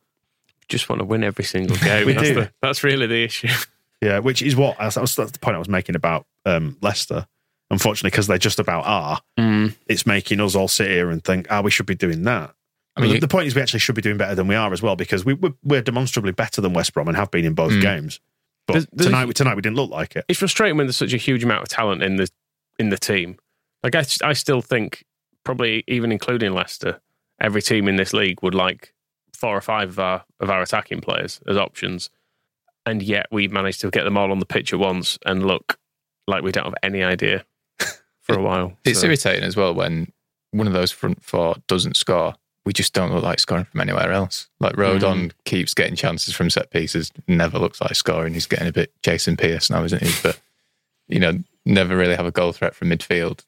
Just 0.67 0.87
want 0.89 0.99
to 0.99 1.05
win 1.05 1.23
every 1.23 1.43
single 1.43 1.75
game. 1.83 2.05
We 2.05 2.13
that's, 2.13 2.27
do. 2.27 2.33
The, 2.35 2.51
that's 2.61 2.83
really 2.83 3.07
the 3.07 3.23
issue. 3.23 3.49
Yeah, 4.01 4.19
which 4.19 4.41
is 4.41 4.55
what 4.55 4.77
that's 4.77 4.95
the 5.15 5.37
point 5.41 5.55
I 5.57 5.59
was 5.59 5.67
making 5.67 5.97
about 5.97 6.25
um, 6.45 6.77
Leicester. 6.81 7.27
Unfortunately, 7.69 8.11
because 8.11 8.27
they're 8.27 8.37
just 8.37 8.57
about 8.57 8.85
are, 8.85 9.19
Mm. 9.37 9.75
it's 9.87 10.05
making 10.05 10.39
us 10.39 10.55
all 10.55 10.69
sit 10.69 10.89
here 10.89 11.09
and 11.09 11.21
think, 11.21 11.47
ah, 11.49 11.59
we 11.59 11.69
should 11.69 11.85
be 11.85 11.95
doing 11.95 12.23
that. 12.23 12.55
I 12.95 13.01
mean, 13.01 13.11
the, 13.15 13.19
the 13.19 13.27
point 13.27 13.47
is, 13.47 13.55
we 13.55 13.61
actually 13.61 13.81
should 13.81 13.95
be 13.95 14.01
doing 14.01 14.15
better 14.15 14.35
than 14.35 14.47
we 14.47 14.55
are 14.55 14.71
as 14.71 14.81
well 14.81 14.95
because 14.95 15.25
we, 15.25 15.33
we're, 15.33 15.53
we're 15.65 15.81
demonstrably 15.81 16.31
better 16.31 16.61
than 16.61 16.71
West 16.71 16.93
Brom 16.93 17.09
and 17.09 17.17
have 17.17 17.29
been 17.29 17.43
in 17.43 17.55
both 17.55 17.73
Mm. 17.73 17.81
games. 17.81 18.21
But 18.67 18.73
There's- 18.75 18.87
there's- 18.93 19.05
tonight, 19.11 19.35
tonight 19.35 19.55
we 19.57 19.61
didn't 19.61 19.75
look 19.75 19.91
like 19.91 20.15
it. 20.15 20.23
it's 20.29 20.39
frustrating 20.39 20.77
when 20.77 20.87
there's 20.87 20.95
such 20.95 21.11
a 21.11 21.17
huge 21.17 21.43
amount 21.43 21.63
of 21.63 21.67
talent 21.67 22.01
in 22.01 22.15
the 22.15 22.29
in 22.79 22.87
the 22.89 22.97
team. 22.97 23.37
Like 23.83 23.95
I, 23.95 24.05
I 24.23 24.33
still 24.33 24.61
think 24.61 25.05
probably 25.43 25.83
even 25.87 26.11
including 26.11 26.53
Leicester, 26.53 26.99
every 27.39 27.61
team 27.61 27.87
in 27.87 27.95
this 27.95 28.13
league 28.13 28.41
would 28.43 28.55
like 28.55 28.93
four 29.33 29.55
or 29.55 29.61
five 29.61 29.89
of 29.89 29.99
our 29.99 30.23
of 30.39 30.49
our 30.49 30.61
attacking 30.61 31.01
players 31.01 31.39
as 31.47 31.57
options, 31.57 32.09
and 32.85 33.01
yet 33.01 33.27
we've 33.31 33.51
managed 33.51 33.81
to 33.81 33.89
get 33.89 34.03
them 34.03 34.17
all 34.17 34.31
on 34.31 34.39
the 34.39 34.45
pitch 34.45 34.73
at 34.73 34.79
once 34.79 35.17
and 35.25 35.45
look 35.45 35.77
like 36.27 36.43
we 36.43 36.51
don't 36.51 36.65
have 36.65 36.75
any 36.83 37.03
idea 37.03 37.45
for 38.21 38.37
a 38.37 38.41
while. 38.41 38.73
It's 38.85 38.99
So- 38.99 39.07
irritating 39.07 39.43
as 39.43 39.55
well 39.55 39.73
when 39.73 40.11
one 40.51 40.67
of 40.67 40.73
those 40.73 40.91
front 40.91 41.23
four 41.23 41.55
doesn't 41.67 41.95
score. 41.95 42.35
We 42.65 42.73
just 42.73 42.93
don't 42.93 43.11
look 43.11 43.23
like 43.23 43.39
scoring 43.39 43.65
from 43.65 43.81
anywhere 43.81 44.11
else. 44.11 44.47
Like 44.59 44.75
Rodon 44.75 44.99
mm-hmm. 44.99 45.27
keeps 45.45 45.73
getting 45.73 45.95
chances 45.95 46.35
from 46.35 46.49
set 46.49 46.69
pieces, 46.69 47.11
never 47.27 47.57
looks 47.57 47.81
like 47.81 47.95
scoring. 47.95 48.33
He's 48.33 48.45
getting 48.45 48.67
a 48.67 48.71
bit 48.71 48.91
Jason 49.01 49.37
Pearce 49.37 49.69
now, 49.71 49.83
isn't 49.83 50.03
he? 50.03 50.11
But 50.21 50.39
you 51.07 51.19
know, 51.19 51.39
never 51.65 51.95
really 51.95 52.15
have 52.15 52.25
a 52.25 52.31
goal 52.31 52.51
threat 52.51 52.75
from 52.75 52.89
midfield. 52.89 53.43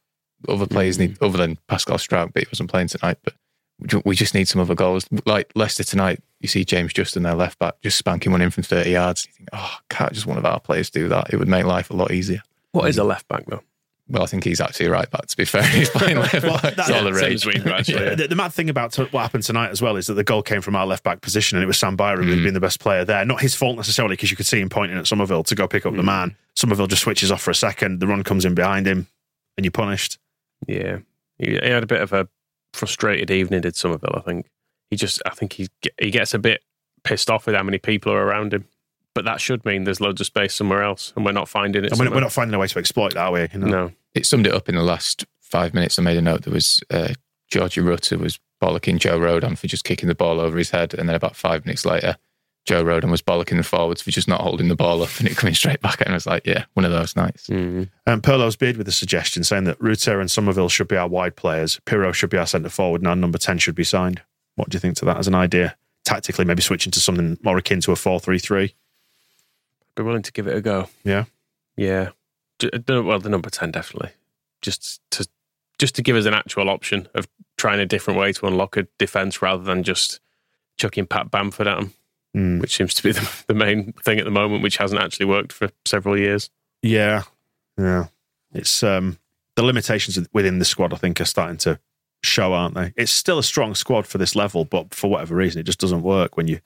Other 0.47 0.65
players 0.67 0.97
need, 0.99 1.17
other 1.21 1.37
than 1.37 1.57
Pascal 1.67 1.97
Struijk, 1.97 2.33
but 2.33 2.43
he 2.43 2.47
wasn't 2.51 2.69
playing 2.69 2.87
tonight. 2.87 3.17
But 3.23 4.05
we 4.05 4.15
just 4.15 4.33
need 4.35 4.47
some 4.47 4.61
other 4.61 4.75
goals. 4.75 5.05
Like 5.25 5.51
Leicester 5.55 5.83
tonight, 5.83 6.21
you 6.39 6.47
see 6.47 6.63
James 6.65 6.93
Justin, 6.93 7.23
their 7.23 7.35
left 7.35 7.57
back, 7.59 7.75
just 7.81 7.97
spanking 7.97 8.31
one 8.31 8.41
in 8.41 8.51
from 8.51 8.63
30 8.63 8.91
yards. 8.91 9.25
You 9.25 9.33
think, 9.33 9.49
oh, 9.53 9.77
can't 9.89 10.13
just 10.13 10.25
one 10.27 10.37
of 10.37 10.45
our 10.45 10.59
players 10.59 10.89
do 10.89 11.07
that? 11.09 11.33
It 11.33 11.37
would 11.37 11.47
make 11.47 11.65
life 11.65 11.89
a 11.89 11.95
lot 11.95 12.11
easier. 12.11 12.41
what 12.73 12.87
is 12.89 12.97
a 12.97 13.03
left 13.03 13.27
back 13.27 13.45
though? 13.47 13.61
Well, 14.09 14.23
I 14.23 14.25
think 14.25 14.43
he's 14.43 14.59
actually 14.59 14.87
a 14.87 14.91
right 14.91 15.09
back, 15.09 15.27
to 15.27 15.37
be 15.37 15.45
fair. 15.45 15.63
He's 15.67 15.89
playing 15.89 16.17
left 16.19 16.33
back. 16.41 16.61
that- 16.63 16.73
It's 16.79 16.89
all 16.89 17.05
the 17.05 17.13
rage. 17.13 17.47
as 17.47 17.65
actually. 17.65 18.03
Yeah. 18.03 18.15
The, 18.15 18.27
the 18.27 18.35
mad 18.35 18.51
thing 18.51 18.69
about 18.69 18.91
t- 18.91 19.03
what 19.05 19.21
happened 19.21 19.43
tonight 19.43 19.69
as 19.69 19.81
well 19.81 19.95
is 19.95 20.07
that 20.07 20.15
the 20.15 20.23
goal 20.25 20.41
came 20.43 20.59
from 20.59 20.75
our 20.75 20.85
left 20.85 21.05
back 21.05 21.21
position 21.21 21.57
and 21.57 21.63
it 21.63 21.67
was 21.67 21.77
Sam 21.77 21.95
Byram 21.95 22.25
who'd 22.25 22.39
Mm. 22.39 22.43
been 22.43 22.53
the 22.53 22.59
best 22.59 22.81
player 22.81 23.05
there. 23.05 23.23
Not 23.23 23.39
his 23.39 23.55
fault 23.55 23.77
necessarily 23.77 24.13
because 24.13 24.29
you 24.29 24.35
could 24.35 24.45
see 24.47 24.59
him 24.59 24.67
pointing 24.67 24.97
at 24.97 25.07
Somerville 25.07 25.43
to 25.43 25.55
go 25.55 25.65
pick 25.65 25.85
up 25.85 25.95
the 25.95 26.03
man. 26.03 26.35
Somerville 26.57 26.87
just 26.87 27.03
switches 27.03 27.31
off 27.31 27.41
for 27.41 27.51
a 27.51 27.55
second. 27.55 27.99
The 28.01 28.07
run 28.07 28.21
comes 28.23 28.43
in 28.43 28.53
behind 28.53 28.85
him 28.85 29.07
and 29.55 29.63
you're 29.63 29.71
punished. 29.71 30.17
Yeah, 30.67 30.99
he, 31.37 31.51
he 31.51 31.69
had 31.69 31.83
a 31.83 31.87
bit 31.87 32.01
of 32.01 32.13
a 32.13 32.27
frustrated 32.73 33.31
evening. 33.31 33.61
Did 33.61 33.75
Somerville? 33.75 34.15
I 34.15 34.21
think 34.21 34.47
he 34.89 34.95
just. 34.95 35.21
I 35.25 35.31
think 35.31 35.53
he 35.53 35.67
he 35.99 36.11
gets 36.11 36.33
a 36.33 36.39
bit 36.39 36.63
pissed 37.03 37.29
off 37.29 37.45
with 37.45 37.55
how 37.55 37.63
many 37.63 37.77
people 37.77 38.11
are 38.11 38.23
around 38.23 38.53
him. 38.53 38.65
But 39.13 39.25
that 39.25 39.41
should 39.41 39.65
mean 39.65 39.83
there's 39.83 39.99
loads 39.99 40.21
of 40.21 40.27
space 40.27 40.53
somewhere 40.53 40.83
else, 40.83 41.11
and 41.15 41.25
we're 41.25 41.33
not 41.33 41.49
finding 41.49 41.83
it. 41.83 41.91
And 41.91 41.99
we're, 41.99 42.09
we're 42.09 42.21
not 42.21 42.31
finding 42.31 42.55
a 42.55 42.59
way 42.59 42.67
to 42.67 42.79
exploit 42.79 43.13
that, 43.15 43.25
are 43.25 43.31
we? 43.31 43.41
You 43.51 43.59
know? 43.59 43.67
No, 43.67 43.91
It 44.13 44.25
summed 44.25 44.47
it 44.47 44.53
up 44.53 44.69
in 44.69 44.75
the 44.75 44.83
last 44.83 45.25
five 45.41 45.73
minutes. 45.73 45.99
I 45.99 46.01
made 46.01 46.17
a 46.17 46.21
note. 46.21 46.43
There 46.43 46.53
was 46.53 46.79
uh, 46.89 47.13
Georgie 47.49 47.81
Rutter 47.81 48.17
was 48.17 48.39
bollocking 48.61 48.99
Joe 48.99 49.19
Rodon 49.19 49.57
for 49.57 49.67
just 49.67 49.83
kicking 49.83 50.07
the 50.07 50.15
ball 50.15 50.39
over 50.39 50.57
his 50.57 50.69
head. 50.69 50.93
And 50.93 51.09
then 51.09 51.15
about 51.15 51.35
five 51.35 51.65
minutes 51.65 51.85
later, 51.85 52.15
Joe 52.65 52.83
Rodon 52.83 53.09
was 53.09 53.21
bollocking 53.21 53.57
the 53.57 53.63
forwards 53.63 54.01
for 54.01 54.11
just 54.11 54.27
not 54.27 54.41
holding 54.41 54.67
the 54.67 54.75
ball 54.75 55.01
up 55.01 55.09
and 55.19 55.27
it 55.27 55.35
coming 55.35 55.55
straight 55.55 55.81
back. 55.81 55.99
And 56.01 56.09
I 56.09 56.13
was 56.13 56.27
like, 56.27 56.45
yeah, 56.45 56.65
one 56.73 56.85
of 56.85 56.91
those 56.91 57.15
nights. 57.15 57.47
Mm. 57.47 57.89
Um, 58.05 58.21
Perlo's 58.21 58.55
bid 58.55 58.77
with 58.77 58.87
a 58.87 58.91
suggestion 58.91 59.43
saying 59.43 59.63
that 59.63 59.81
Rutter 59.81 60.19
and 60.19 60.29
Somerville 60.29 60.69
should 60.69 60.87
be 60.87 60.95
our 60.95 61.07
wide 61.07 61.35
players. 61.35 61.79
Piroe 61.85 62.13
should 62.13 62.29
be 62.29 62.37
our 62.37 62.45
centre 62.45 62.69
forward, 62.69 63.01
and 63.01 63.07
our 63.07 63.15
number 63.15 63.39
10 63.39 63.57
should 63.57 63.75
be 63.75 63.83
signed. 63.83 64.21
What 64.55 64.69
do 64.69 64.75
you 64.75 64.79
think 64.79 64.95
to 64.97 65.05
that 65.05 65.17
as 65.17 65.27
an 65.27 65.35
idea? 65.35 65.75
Tactically, 66.03 66.45
maybe 66.45 66.61
switching 66.61 66.91
to 66.91 66.99
something 66.99 67.37
more 67.41 67.57
akin 67.57 67.81
to 67.81 67.91
a 67.91 67.95
4 67.95 68.19
3 68.19 68.37
3. 68.37 68.75
be 69.95 70.03
willing 70.03 70.21
to 70.21 70.31
give 70.31 70.47
it 70.47 70.55
a 70.55 70.61
go. 70.61 70.87
Yeah. 71.03 71.25
Yeah, 71.75 72.09
well, 72.87 73.19
the 73.19 73.29
number 73.29 73.49
ten 73.49 73.71
definitely. 73.71 74.11
Just 74.61 75.01
to 75.11 75.27
just 75.79 75.95
to 75.95 76.01
give 76.03 76.15
us 76.15 76.25
an 76.25 76.33
actual 76.33 76.69
option 76.69 77.07
of 77.15 77.27
trying 77.57 77.79
a 77.79 77.85
different 77.85 78.19
way 78.19 78.33
to 78.33 78.45
unlock 78.45 78.77
a 78.77 78.83
defence 78.99 79.41
rather 79.41 79.63
than 79.63 79.83
just 79.83 80.19
chucking 80.77 81.07
Pat 81.07 81.31
Bamford 81.31 81.67
at 81.67 81.79
them, 81.79 81.93
Mm. 82.35 82.61
which 82.61 82.77
seems 82.77 82.93
to 82.93 83.03
be 83.03 83.11
the, 83.11 83.43
the 83.47 83.53
main 83.53 83.93
thing 83.93 84.19
at 84.19 84.25
the 84.25 84.31
moment, 84.31 84.63
which 84.63 84.77
hasn't 84.77 85.01
actually 85.01 85.25
worked 85.25 85.51
for 85.51 85.69
several 85.85 86.17
years. 86.17 86.49
Yeah. 86.81 87.23
Yeah. 87.77 88.05
It's 88.53 88.83
um, 88.83 89.17
the 89.55 89.63
limitations 89.63 90.19
within 90.33 90.59
the 90.59 90.65
squad, 90.65 90.93
I 90.93 90.97
think, 90.97 91.19
are 91.19 91.25
starting 91.25 91.57
to 91.57 91.79
show, 92.23 92.53
aren't 92.53 92.75
they? 92.75 92.93
It's 92.95 93.11
still 93.11 93.39
a 93.39 93.43
strong 93.43 93.75
squad 93.75 94.07
for 94.07 94.17
this 94.17 94.35
level, 94.35 94.65
but 94.65 94.93
for 94.93 95.09
whatever 95.09 95.35
reason, 95.35 95.59
it 95.59 95.63
just 95.63 95.79
doesn't 95.79 96.03
work 96.03 96.37
when 96.37 96.47
you 96.47 96.59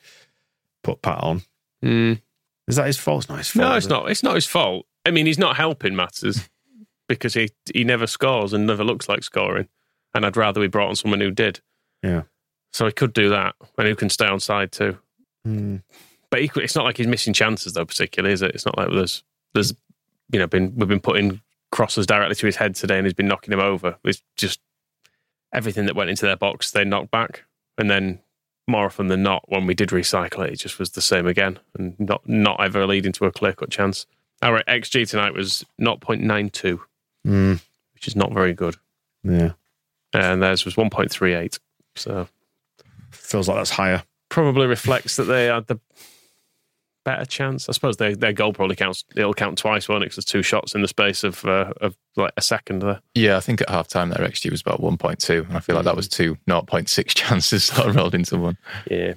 put 0.84 1.02
Pat 1.02 1.20
on. 1.24 1.42
Mm. 1.84 2.22
Is 2.68 2.76
that 2.78 2.88
his 2.88 2.98
fault? 2.98 3.24
It's 3.24 3.30
not 3.30 3.38
his 3.38 3.50
fault. 3.50 3.70
No, 3.70 3.72
is 3.76 3.78
it's 3.78 3.86
it? 3.86 3.90
not. 3.90 4.12
It's 4.12 4.24
not 4.24 4.36
his 4.36 4.46
fault. 4.46 4.86
I 5.06 5.12
mean, 5.12 5.26
he's 5.26 5.38
not 5.38 5.56
helping 5.56 5.96
matters 5.96 6.50
because 7.08 7.34
he 7.34 7.50
he 7.74 7.84
never 7.84 8.08
scores 8.08 8.54
and 8.54 8.66
never 8.66 8.84
looks 8.84 9.08
like 9.08 9.24
scoring. 9.24 9.68
And 10.14 10.26
I'd 10.26 10.38
rather 10.38 10.62
we 10.62 10.68
brought 10.68 10.90
on 10.90 10.96
someone 10.96 11.22
who 11.22 11.32
did. 11.32 11.60
Yeah. 12.02 12.24
So 12.72 12.86
he 12.86 12.92
could 12.92 13.14
do 13.14 13.30
that, 13.30 13.56
and 13.78 13.88
who 13.88 13.96
can 13.96 14.10
stay 14.10 14.28
on 14.28 14.40
side 14.40 14.72
too. 14.72 14.98
Mm. 15.46 15.84
But 16.30 16.42
equally, 16.42 16.66
it's 16.66 16.76
not 16.76 16.86
like 16.86 16.98
he's 16.98 17.08
missing 17.08 17.34
chances 17.34 17.74
though, 17.74 17.86
particularly, 17.86 18.34
is 18.34 18.42
it? 18.42 18.52
It's 18.56 18.66
not 18.66 18.78
like 18.78 18.90
there's 18.92 19.24
there's 19.54 19.74
you 20.32 20.40
know 20.40 20.48
been 20.48 20.76
we've 20.76 20.90
been 20.90 21.00
putting 21.00 21.42
crosses 21.72 22.06
directly 22.08 22.36
to 22.36 22.46
his 22.46 22.56
head 22.56 22.76
today, 22.76 22.98
and 22.98 23.06
he's 23.06 23.14
been 23.14 23.28
knocking 23.28 23.54
him 23.54 23.60
over. 23.60 23.98
It's 24.04 24.22
just 24.36 24.60
everything 25.54 25.86
that 25.86 25.96
went 25.96 26.10
into 26.10 26.26
their 26.26 26.36
box 26.36 26.72
they 26.72 26.84
knocked 26.84 27.12
back, 27.12 27.44
and 27.78 27.90
then 27.90 28.20
more 28.68 28.86
often 28.88 29.08
than 29.08 29.22
not, 29.22 29.44
when 29.48 29.68
we 29.68 29.76
did 29.76 29.90
recycle 29.90 30.44
it, 30.48 30.54
it 30.54 30.56
just 30.60 30.80
was 30.80 30.90
the 30.92 31.02
same 31.02 31.28
again, 31.28 31.60
and 31.78 31.98
not 32.00 32.28
not 32.28 32.60
ever 32.62 32.86
leading 32.88 33.12
to 33.14 33.26
a 33.26 33.32
clear 33.32 33.54
cut 33.54 33.70
chance. 33.70 34.06
Our 34.42 34.64
XG 34.64 35.08
tonight 35.10 35.34
was 35.34 35.64
0.92, 35.80 36.80
Mm. 37.26 37.62
which 37.94 38.08
is 38.08 38.16
not 38.16 38.34
very 38.34 38.54
good, 38.54 38.76
Yeah. 39.24 39.54
and 40.14 40.42
theirs 40.44 40.66
was 40.66 40.76
1.38. 40.76 41.60
So 41.96 42.28
Feels 43.12 43.48
like 43.48 43.58
that's 43.58 43.70
higher. 43.72 44.04
Probably 44.36 44.68
reflects 44.68 45.16
that 45.16 45.24
they 45.24 45.46
had 45.46 45.68
the 45.68 45.80
better 47.06 47.24
chance. 47.24 47.70
I 47.70 47.72
suppose 47.72 47.96
their 47.96 48.18
their 48.18 48.34
goal 48.34 48.52
probably 48.52 48.76
counts. 48.76 49.06
It'll 49.16 49.34
count 49.34 49.58
twice, 49.58 49.88
won't 49.88 50.04
it? 50.04 50.08
'Cause 50.10 50.18
there's 50.18 50.26
two 50.26 50.44
shots 50.44 50.76
in 50.76 50.82
the 50.82 50.90
space 50.90 51.24
of 51.24 51.46
uh, 51.46 51.72
of 51.80 51.96
like 52.18 52.34
a 52.36 52.42
second 52.42 52.80
there. 52.80 53.00
Yeah, 53.14 53.38
I 53.38 53.40
think 53.40 53.62
at 53.62 53.70
half 53.70 53.88
time 53.88 54.10
their 54.10 54.28
XG 54.28 54.52
was 54.52 54.60
about 54.60 54.82
1.2. 54.82 55.48
And 55.48 55.56
I 55.56 55.62
feel 55.62 55.78
like 55.78 55.86
that 55.86 55.96
was 55.96 56.10
two 56.10 56.36
0.6 56.50 57.08
chances 57.16 57.70
that 57.70 57.96
rolled 57.96 58.14
into 58.14 58.36
one. 58.38 58.58
Yeah. 58.92 59.14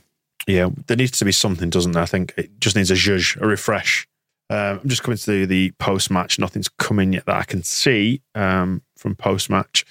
Yeah, 0.46 0.68
there 0.86 0.96
needs 0.96 1.18
to 1.18 1.24
be 1.24 1.32
something, 1.32 1.68
doesn't 1.68 1.92
there? 1.92 2.02
I 2.04 2.06
think 2.06 2.32
it 2.36 2.60
just 2.60 2.76
needs 2.76 2.92
a 2.92 2.94
zhuzh, 2.94 3.40
a 3.40 3.46
refresh. 3.46 4.06
Um, 4.50 4.78
I'm 4.82 4.88
just 4.88 5.02
coming 5.02 5.18
to 5.18 5.30
the, 5.30 5.44
the 5.46 5.70
post 5.80 6.12
match. 6.12 6.38
Nothing's 6.38 6.68
coming 6.68 7.12
yet 7.12 7.26
that 7.26 7.34
I 7.36 7.42
can 7.42 7.64
see 7.64 8.22
um, 8.36 8.82
from 8.96 9.16
post 9.16 9.50
match. 9.50 9.84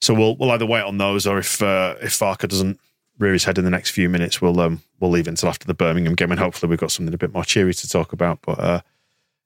So 0.00 0.14
we'll 0.14 0.34
we'll 0.36 0.50
either 0.52 0.64
wait 0.66 0.82
on 0.82 0.96
those, 0.96 1.26
or 1.26 1.36
if 1.38 1.60
uh, 1.62 1.96
if 2.00 2.18
Farke 2.18 2.48
doesn't 2.48 2.80
rear 3.18 3.32
his 3.32 3.44
head 3.44 3.58
in 3.58 3.64
the 3.64 3.70
next 3.70 3.90
few 3.90 4.08
minutes, 4.08 4.40
we'll 4.40 4.58
um, 4.60 4.82
we'll 5.00 5.10
leave 5.10 5.28
until 5.28 5.48
after 5.48 5.66
the 5.66 5.74
Birmingham 5.74 6.14
game, 6.14 6.30
and 6.30 6.40
hopefully 6.40 6.70
we've 6.70 6.78
got 6.78 6.90
something 6.90 7.14
a 7.14 7.18
bit 7.18 7.32
more 7.32 7.44
cheery 7.44 7.74
to 7.74 7.88
talk 7.88 8.12
about. 8.12 8.40
But 8.42 8.58
uh, 8.58 8.80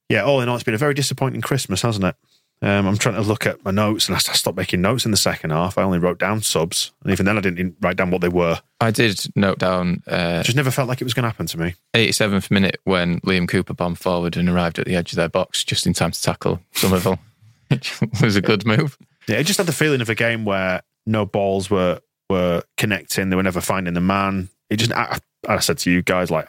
yeah, 0.09 0.23
all 0.23 0.41
in 0.41 0.49
all, 0.49 0.57
it's 0.57 0.65
been 0.65 0.75
a 0.75 0.79
very 0.79 0.95
disappointing 0.95 1.41
Christmas, 1.41 1.83
hasn't 1.83 2.05
it? 2.05 2.17
Um, 2.63 2.87
I'm 2.87 2.99
trying 2.99 3.15
to 3.15 3.23
look 3.23 3.47
at 3.47 3.65
my 3.65 3.71
notes, 3.71 4.07
and 4.07 4.15
I 4.15 4.19
stopped 4.19 4.57
making 4.57 4.83
notes 4.83 5.07
in 5.07 5.13
the 5.13 5.17
second 5.17 5.51
half. 5.51 5.79
I 5.79 5.83
only 5.83 5.99
wrote 5.99 6.19
down 6.19 6.43
subs, 6.43 6.93
and 7.03 7.11
even 7.11 7.25
then, 7.25 7.39
I 7.39 7.41
didn't 7.41 7.77
write 7.81 7.97
down 7.97 8.11
what 8.11 8.21
they 8.21 8.29
were. 8.29 8.61
I 8.81 8.91
did 8.91 9.25
note 9.35 9.59
down 9.59 10.03
uh, 10.07 10.43
Just 10.43 10.57
never 10.57 10.71
felt 10.71 10.89
like 10.89 11.01
it 11.01 11.05
was 11.05 11.15
going 11.15 11.23
to 11.23 11.29
happen 11.29 11.47
to 11.47 11.59
me. 11.59 11.75
87th 11.95 12.51
minute 12.51 12.79
when 12.85 13.21
Liam 13.21 13.49
Cooper 13.49 13.73
bombed 13.73 13.99
forward 13.99 14.37
and 14.37 14.49
arrived 14.49 14.79
at 14.79 14.85
the 14.85 14.95
edge 14.95 15.13
of 15.13 15.17
their 15.17 15.29
box 15.29 15.65
just 15.65 15.87
in 15.87 15.95
time 15.95 16.11
to 16.11 16.21
tackle 16.21 16.61
Somerville, 16.73 17.19
which 17.69 17.99
was 18.21 18.37
a 18.37 18.43
good 18.43 18.67
move. 18.67 18.99
Yeah, 19.27 19.37
it 19.37 19.45
just 19.45 19.57
had 19.57 19.67
the 19.67 19.73
feeling 19.73 20.03
of 20.03 20.11
a 20.11 20.15
game 20.15 20.45
where 20.45 20.83
no 21.07 21.25
balls 21.25 21.71
were 21.71 22.01
were 22.31 22.63
connecting. 22.79 23.29
They 23.29 23.37
were 23.37 23.43
never 23.43 23.61
finding 23.61 23.95
the 23.95 24.01
man. 24.01 24.49
It 24.71 24.77
just, 24.77 24.93
I, 24.93 25.19
I 25.47 25.59
said 25.59 25.79
to 25.79 25.91
you 25.91 26.01
guys, 26.01 26.31
like, 26.31 26.49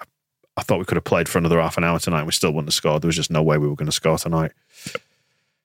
I 0.56 0.62
thought 0.62 0.80
we 0.80 0.86
could 0.86 0.98
have 0.98 1.04
played 1.04 1.28
for 1.28 1.40
another 1.40 1.60
half 1.60 1.78
an 1.78 1.84
hour 1.84 2.00
tonight. 2.00 2.20
and 2.20 2.28
We 2.28 2.34
still 2.34 2.52
wouldn't 2.52 2.68
have 2.68 2.74
scored. 2.76 3.02
There 3.02 3.08
was 3.08 3.16
just 3.16 3.32
no 3.32 3.44
way 3.44 3.58
we 3.58 3.68
were 3.68 3.76
going 3.76 3.88
to 3.88 3.92
score 3.92 4.18
tonight. 4.18 4.52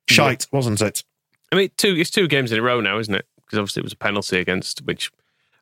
Shite, 0.08 0.46
wasn't 0.50 0.80
it? 0.80 1.04
I 1.52 1.56
mean, 1.56 1.70
two 1.76 1.94
it's 1.96 2.10
two 2.10 2.28
games 2.28 2.50
in 2.50 2.58
a 2.58 2.62
row 2.62 2.80
now, 2.80 2.98
isn't 2.98 3.14
it? 3.14 3.26
Because 3.36 3.58
obviously 3.58 3.80
it 3.80 3.84
was 3.84 3.92
a 3.92 3.96
penalty 3.96 4.38
against 4.38 4.84
which, 4.84 5.12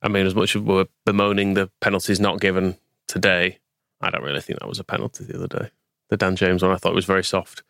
I 0.02 0.08
mean, 0.08 0.26
as 0.26 0.34
much 0.34 0.54
as 0.54 0.62
we're 0.62 0.86
bemoaning 1.04 1.54
the 1.54 1.70
penalties 1.80 2.20
not 2.20 2.40
given 2.40 2.76
today, 3.06 3.58
I 4.00 4.10
don't 4.10 4.22
really 4.22 4.40
think 4.40 4.60
that 4.60 4.68
was 4.68 4.78
a 4.78 4.84
penalty 4.84 5.24
the 5.24 5.36
other 5.36 5.48
day. 5.48 5.70
The 6.10 6.16
Dan 6.16 6.36
James 6.36 6.62
one 6.62 6.72
I 6.72 6.76
thought 6.76 6.94
was 6.94 7.04
very 7.06 7.24
soft. 7.24 7.62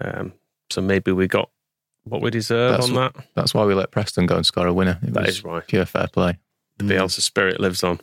Um, 0.00 0.32
so 0.70 0.80
maybe 0.80 1.12
we 1.12 1.26
got 1.26 1.50
what 2.04 2.20
we 2.22 2.30
deserve 2.30 2.72
That's 2.72 2.88
on 2.88 2.94
what- 2.94 3.14
that. 3.14 3.24
That's 3.34 3.54
why 3.54 3.64
we 3.64 3.74
let 3.74 3.90
Preston 3.90 4.26
go 4.26 4.36
and 4.36 4.46
score 4.46 4.66
a 4.66 4.72
winner. 4.72 4.98
It 5.02 5.12
That 5.14 5.26
was 5.26 5.36
is 5.38 5.44
right. 5.44 5.66
pure 5.66 5.86
fair 5.86 6.08
play. 6.08 6.38
The 6.78 6.84
Bielsa 6.84 7.20
spirit 7.20 7.60
lives 7.60 7.82
on. 7.84 8.00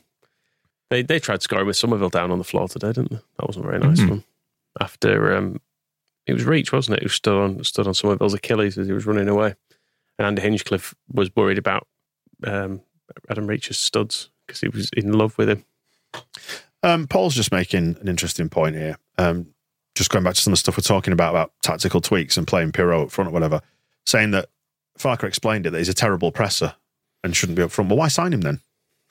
They 0.89 1.01
they 1.03 1.19
tried 1.19 1.41
scoring 1.41 1.67
with 1.67 1.75
Somerville 1.77 2.09
down 2.09 2.31
on 2.31 2.37
the 2.37 2.43
floor 2.43 2.67
today, 2.67 2.87
didn't 2.93 3.11
they? 3.11 3.19
That 3.37 3.47
wasn't 3.47 3.65
a 3.65 3.67
very 3.67 3.79
nice 3.79 3.99
Mhm. 3.99 4.09
one. 4.09 4.23
After 4.79 5.35
um, 5.35 5.59
it 6.25 6.33
was 6.33 6.45
Reach, 6.45 6.71
wasn't 6.71 6.97
it? 6.97 7.03
Who 7.03 7.09
stood 7.09 7.37
on 7.39 7.63
stood 7.63 7.87
on 7.87 7.93
Somerville's 7.93 8.33
Achilles 8.33 8.77
as 8.77 8.87
he 8.87 8.93
was 8.93 9.05
running 9.05 9.27
away, 9.27 9.55
and 10.17 10.25
Andy 10.27 10.41
Hinchcliffe 10.41 10.95
was 11.11 11.29
worried 11.35 11.57
about 11.57 11.87
um, 12.45 12.81
Adam 13.29 13.47
Reach's 13.47 13.77
studs 13.77 14.29
because 14.47 14.61
he 14.61 14.69
was 14.69 14.89
in 14.95 15.11
love 15.13 15.37
with 15.37 15.49
him. 15.49 15.65
Um, 16.81 17.07
Paul's 17.07 17.35
just 17.35 17.51
making 17.51 17.97
an 17.99 18.07
interesting 18.07 18.47
point 18.49 18.75
here. 18.75 18.97
Um, 19.17 19.47
just 19.95 20.09
going 20.09 20.23
back 20.23 20.35
to 20.35 20.41
some 20.41 20.53
of 20.53 20.57
the 20.57 20.59
stuff 20.61 20.77
we're 20.77 20.81
talking 20.83 21.11
about, 21.11 21.31
about 21.31 21.51
tactical 21.61 21.99
tweaks 21.99 22.37
and 22.37 22.47
playing 22.47 22.71
Piroe 22.71 23.03
up 23.03 23.11
front 23.11 23.29
or 23.29 23.33
whatever, 23.33 23.61
saying 24.09 24.31
that 24.31 24.49
Farke 24.97 25.23
explained 25.23 25.65
it 25.65 25.71
that 25.71 25.77
he's 25.77 25.89
a 25.89 25.93
terrible 25.93 26.31
presser 26.31 26.75
and 27.23 27.35
shouldn't 27.35 27.55
be 27.55 27.61
up 27.61 27.71
front. 27.71 27.89
Well, 27.89 27.97
why 27.97 28.07
sign 28.07 28.33
him 28.33 28.41
then? 28.41 28.59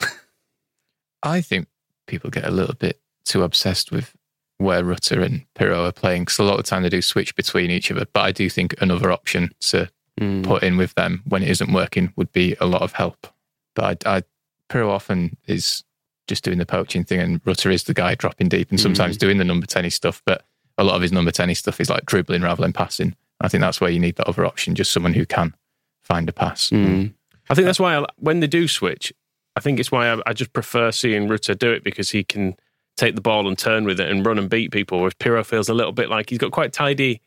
I 1.22 1.40
think 1.40 1.68
people 2.06 2.30
get 2.30 2.44
a 2.44 2.50
little 2.50 2.74
bit 2.74 3.00
too 3.24 3.42
obsessed 3.42 3.90
with 3.90 4.14
where 4.58 4.84
Rutter 4.84 5.22
and 5.22 5.44
Piroe 5.54 5.88
are 5.88 5.92
playing 5.92 6.22
because 6.22 6.38
a 6.38 6.42
lot 6.42 6.58
of 6.58 6.64
the 6.64 6.68
time 6.68 6.82
they 6.82 6.88
do 6.88 7.00
switch 7.00 7.34
between 7.37 7.70
each 7.70 7.90
other. 7.90 8.06
But 8.12 8.20
I 8.22 8.32
do 8.32 8.50
think 8.50 8.74
another 8.80 9.12
option 9.12 9.52
to 9.61 9.88
hmm. 10.18 10.42
put 10.42 10.62
in 10.62 10.76
with 10.76 10.94
them 10.94 11.22
when 11.26 11.42
it 11.42 11.50
isn't 11.50 11.72
working 11.72 12.12
would 12.16 12.32
be 12.32 12.56
a 12.61 12.66
lot 12.66 12.82
of 12.82 12.92
help. 12.92 13.28
But 13.74 14.06
I, 14.06 14.16
I 14.16 14.22
Piroe 14.68 14.90
often 14.90 15.37
is 15.46 15.84
just 16.26 16.44
doing 16.44 16.58
the 16.58 16.66
poaching 16.66 17.04
thing, 17.04 17.20
and 17.20 17.40
Rutter 17.44 17.70
is 17.70 17.84
the 17.84 17.94
guy 17.94 18.14
dropping 18.14 18.48
deep 18.48 18.70
and 18.70 18.80
sometimes 18.80 19.16
hmm. 19.16 19.20
doing 19.20 19.38
the 19.38 19.44
number 19.44 19.66
ten 19.66 19.88
stuff. 19.90 20.22
But 20.26 20.44
a 20.76 20.84
lot 20.84 20.96
of 20.96 21.02
his 21.02 21.12
number 21.12 21.30
ten 21.30 21.54
stuff 21.54 21.80
is 21.80 21.88
like 21.88 22.04
dribbling 22.04 22.42
rather 22.42 22.62
than 22.62 22.72
passing. 22.72 23.14
I 23.40 23.48
think 23.48 23.61
that's 23.61 23.81
where 23.81 23.90
you 23.90 24.01
need 24.01 24.16
that 24.16 24.29
other 24.29 24.44
option, 24.44 24.74
just 24.74 24.92
someone 24.92 25.14
who 25.14 25.27
can 25.27 25.55
find 26.03 26.29
a 26.29 26.33
pass. 26.33 26.70
Hmm. 26.70 27.07
I 27.51 27.55
think 27.55 27.66
that's 27.66 27.81
why 27.81 27.96
I, 27.96 28.07
when 28.16 28.40
they 28.40 28.46
do 28.46 28.68
switch, 28.68 29.12
I 29.57 29.61
think 29.61 29.81
it's 29.81 29.92
why 29.92 30.12
I, 30.12 30.20
I 30.27 30.33
just 30.33 30.53
prefer 30.53 30.92
seeing 30.92 31.29
Rutter 31.29 31.55
do 31.55 31.72
it 31.72 31.85
because 31.85 32.11
he 32.11 32.24
can 32.24 32.57
take 32.96 33.14
the 33.14 33.20
ball 33.20 33.46
and 33.46 33.57
turn 33.57 33.85
with 33.85 34.01
it 34.01 34.11
and 34.11 34.27
run 34.27 34.38
and 34.38 34.51
beat 34.51 34.72
people. 34.72 34.98
Whereas 34.98 35.14
Piroe 35.14 35.46
feels 35.46 35.68
a 35.68 35.74
little 35.74 35.92
bit 35.92 36.11
like 36.11 36.31
he's 36.31 36.38
got 36.38 36.51
quite 36.51 36.72
tidy 36.72 37.20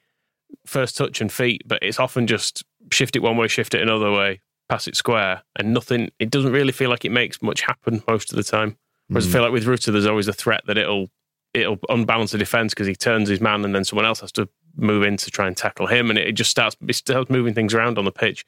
first 0.65 0.97
touch 0.97 1.21
and 1.21 1.32
feet, 1.32 1.63
but 1.65 1.80
it's 1.82 2.00
often 2.00 2.28
just 2.28 2.63
shift 2.91 3.15
it 3.15 3.21
one 3.21 3.38
way, 3.38 3.47
shift 3.47 3.74
it 3.74 3.82
another 3.82 4.12
way, 4.12 4.41
pass 4.69 4.88
it 4.88 4.95
square, 4.95 5.43
and 5.58 5.74
nothing. 5.74 6.12
It 6.19 6.30
doesn't 6.30 6.52
really 6.52 6.71
feel 6.71 6.89
like 6.89 7.06
it 7.06 7.12
makes 7.12 7.41
much 7.41 7.62
happen 7.62 8.04
most 8.08 8.32
of 8.32 8.38
the 8.38 8.43
time. 8.43 8.78
Whereas 9.08 9.26
I 9.26 9.28
hmm. 9.28 9.34
feel 9.34 9.41
like 9.43 9.52
with 9.52 9.65
Rutter, 9.65 9.91
there's 9.91 10.06
always 10.06 10.28
a 10.28 10.34
threat 10.34 10.62
that 10.67 10.78
it'll 10.78 11.10
it'll 11.54 11.80
unbalance 11.89 12.32
the 12.32 12.38
defense 12.38 12.74
because 12.74 12.88
he 12.88 12.95
turns 12.95 13.28
his 13.28 13.41
man 13.41 13.65
and 13.65 13.76
then 13.76 13.84
someone 13.84 14.06
else 14.06 14.21
has 14.21 14.32
to 14.32 14.47
move 14.75 15.03
in 15.03 15.17
to 15.17 15.31
try 15.31 15.47
and 15.47 15.55
tackle 15.55 15.88
him, 15.88 16.10
and 16.10 16.17
it, 16.19 16.34
just 16.34 16.51
starts 16.51 16.75
it 16.88 16.93
starts 16.93 17.29
moving 17.29 17.53
things 17.53 17.73
around 17.73 17.97
on 17.97 18.05
the 18.05 18.12
pitch. 18.12 18.45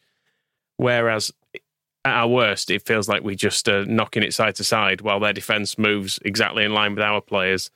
Whereas 0.78 1.32
at 2.06 2.14
our 2.14 2.28
worst, 2.28 2.70
it 2.70 2.86
feels 2.86 3.08
like 3.08 3.24
we're 3.24 3.36
just 3.36 3.68
knocking 3.68 4.24
it 4.24 4.34
side 4.34 4.56
to 4.56 4.64
side 4.64 5.02
while 5.02 5.20
their 5.20 5.34
defense 5.34 5.78
moves 5.78 6.20
exactly 6.26 6.64
in 6.64 6.74
line 6.74 6.96
with 6.96 7.04
our 7.04 7.22
players, 7.22 7.72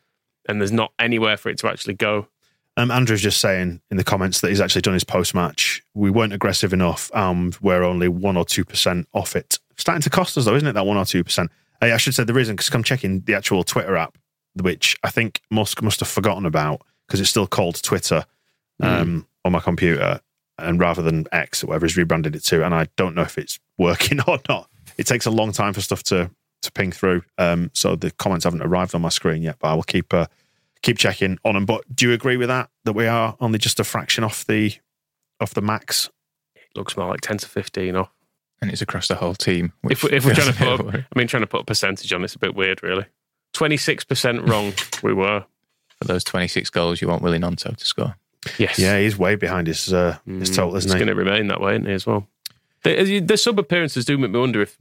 and 0.47 0.59
there's 0.59 0.71
not 0.71 0.91
anywhere 0.99 1.37
for 1.37 1.49
it 1.49 1.57
to 1.59 1.69
actually 1.69 1.93
go. 1.93 2.27
Um, 2.75 2.91
Andrew's 2.91 3.21
just 3.21 3.41
saying 3.41 3.81
in 3.89 3.97
the 3.97 4.03
comments 4.03 4.41
that 4.41 4.49
he's 4.49 4.61
actually 4.61 4.83
done 4.83 4.93
his 4.93 5.03
post 5.03 5.33
match. 5.33 5.83
We 5.95 6.11
weren't 6.11 6.33
aggressive 6.33 6.73
enough, 6.73 7.09
and 7.13 7.57
we're 7.61 7.83
only 7.83 8.07
one 8.07 8.37
or 8.37 8.45
two 8.45 8.65
percent 8.65 9.07
off 9.13 9.35
it. 9.35 9.59
Starting 9.77 10.01
to 10.01 10.09
cost 10.09 10.37
us 10.37 10.45
though, 10.45 10.55
isn't 10.55 10.67
it? 10.67 10.73
That 10.73 10.85
one 10.85 10.97
or 10.97 11.05
two 11.05 11.23
percent. 11.23 11.51
I 11.81 11.97
should 11.97 12.15
say 12.15 12.23
the 12.23 12.33
reason 12.33 12.55
because 12.55 12.73
I'm 12.73 12.83
checking 12.83 13.21
the 13.21 13.35
actual 13.35 13.63
Twitter 13.63 13.95
app, 13.95 14.17
which 14.55 14.97
I 15.03 15.09
think 15.09 15.41
Musk 15.51 15.81
must 15.81 15.99
have 15.99 16.09
forgotten 16.09 16.45
about 16.45 16.81
because 17.07 17.19
it's 17.19 17.29
still 17.29 17.47
called 17.47 17.81
Twitter 17.81 18.25
um, 18.81 19.27
on 19.45 19.51
my 19.51 19.59
computer, 19.59 20.21
and 20.57 20.79
rather 20.79 21.01
than 21.01 21.25
X 21.31 21.63
or 21.63 21.67
whatever 21.67 21.85
he's 21.85 21.97
rebranded 21.97 22.35
it 22.35 22.43
to, 22.45 22.65
and 22.65 22.73
I 22.73 22.87
don't 22.95 23.15
know 23.15 23.21
if 23.23 23.37
it's 23.37 23.59
working 23.77 24.19
or 24.27 24.39
not. 24.49 24.69
It 24.97 25.05
takes 25.07 25.25
a 25.25 25.31
long 25.31 25.51
time 25.51 25.73
for 25.73 25.81
stuff 25.81 26.03
to 26.03 26.31
to 26.63 26.71
ping 26.71 26.91
through, 26.91 27.21
um, 27.37 27.69
so 27.73 27.95
the 27.95 28.09
comments 28.11 28.43
haven't 28.45 28.63
arrived 28.63 28.95
on 28.95 29.01
my 29.01 29.09
screen 29.09 29.41
yet. 29.43 29.57
But 29.59 29.67
I 29.69 29.73
will 29.75 29.83
keep. 29.83 30.13
Uh, 30.13 30.27
keep 30.83 30.97
checking 30.99 31.39
on 31.43 31.55
them. 31.55 31.65
But 31.65 31.83
do 31.95 32.07
you 32.07 32.13
agree 32.13 32.37
with 32.37 32.49
that? 32.49 32.69
That 32.85 32.93
we 32.93 33.07
are 33.07 33.35
only 33.39 33.57
just 33.57 33.79
a 33.79 33.83
fraction 33.83 34.23
off 34.23 34.45
the 34.45 34.73
off 35.41 35.53
the 35.55 35.61
max? 35.61 36.09
It 36.55 36.61
looks 36.75 36.95
more 36.95 37.07
like 37.09 37.21
ten 37.21 37.37
to 37.39 37.47
fifteen 37.49 37.95
off. 37.95 38.11
And 38.61 38.71
it's 38.71 38.81
across 38.81 39.07
the 39.07 39.15
whole 39.15 39.35
team. 39.35 39.73
If, 39.89 40.03
which 40.03 40.11
we- 40.11 40.17
if 40.17 40.25
we're 40.25 40.33
trying 40.35 40.53
to 40.53 40.57
put, 40.77 40.91
bit 40.91 40.95
a, 41.01 41.07
I 41.15 41.19
mean, 41.19 41.27
trying 41.27 41.41
to 41.41 41.47
put 41.47 41.61
a 41.61 41.63
percentage 41.65 42.11
on 42.13 42.23
it's 42.23 42.35
a 42.35 42.39
bit 42.39 42.55
weird, 42.55 42.81
really. 42.83 43.05
Twenty 43.53 43.77
six 43.77 44.03
percent 44.03 44.47
wrong. 44.47 44.73
we 45.03 45.13
were. 45.13 45.45
for 45.99 46.05
those 46.05 46.23
26 46.23 46.69
goals, 46.69 47.01
you 47.01 47.07
want 47.07 47.21
Willie 47.23 47.39
Gnonto 47.39 47.75
to 47.75 47.85
score. 47.85 48.15
Yes. 48.57 48.79
Yeah, 48.79 48.99
he's 48.99 49.17
way 49.17 49.35
behind 49.35 49.67
his 49.67 49.91
uh, 49.93 50.17
his 50.25 50.49
total, 50.49 50.75
It's 50.75 50.85
isn't 50.85 50.97
he? 50.97 51.05
going 51.05 51.15
to 51.15 51.23
remain 51.23 51.47
that 51.47 51.61
way, 51.61 51.73
isn't 51.73 51.85
he, 51.87 51.93
as 51.93 52.05
well? 52.05 52.27
The, 52.83 53.19
the 53.19 53.37
sub 53.37 53.59
appearances 53.59 54.05
do 54.05 54.17
make 54.17 54.31
me 54.31 54.39
wonder 54.39 54.61
if 54.61 54.77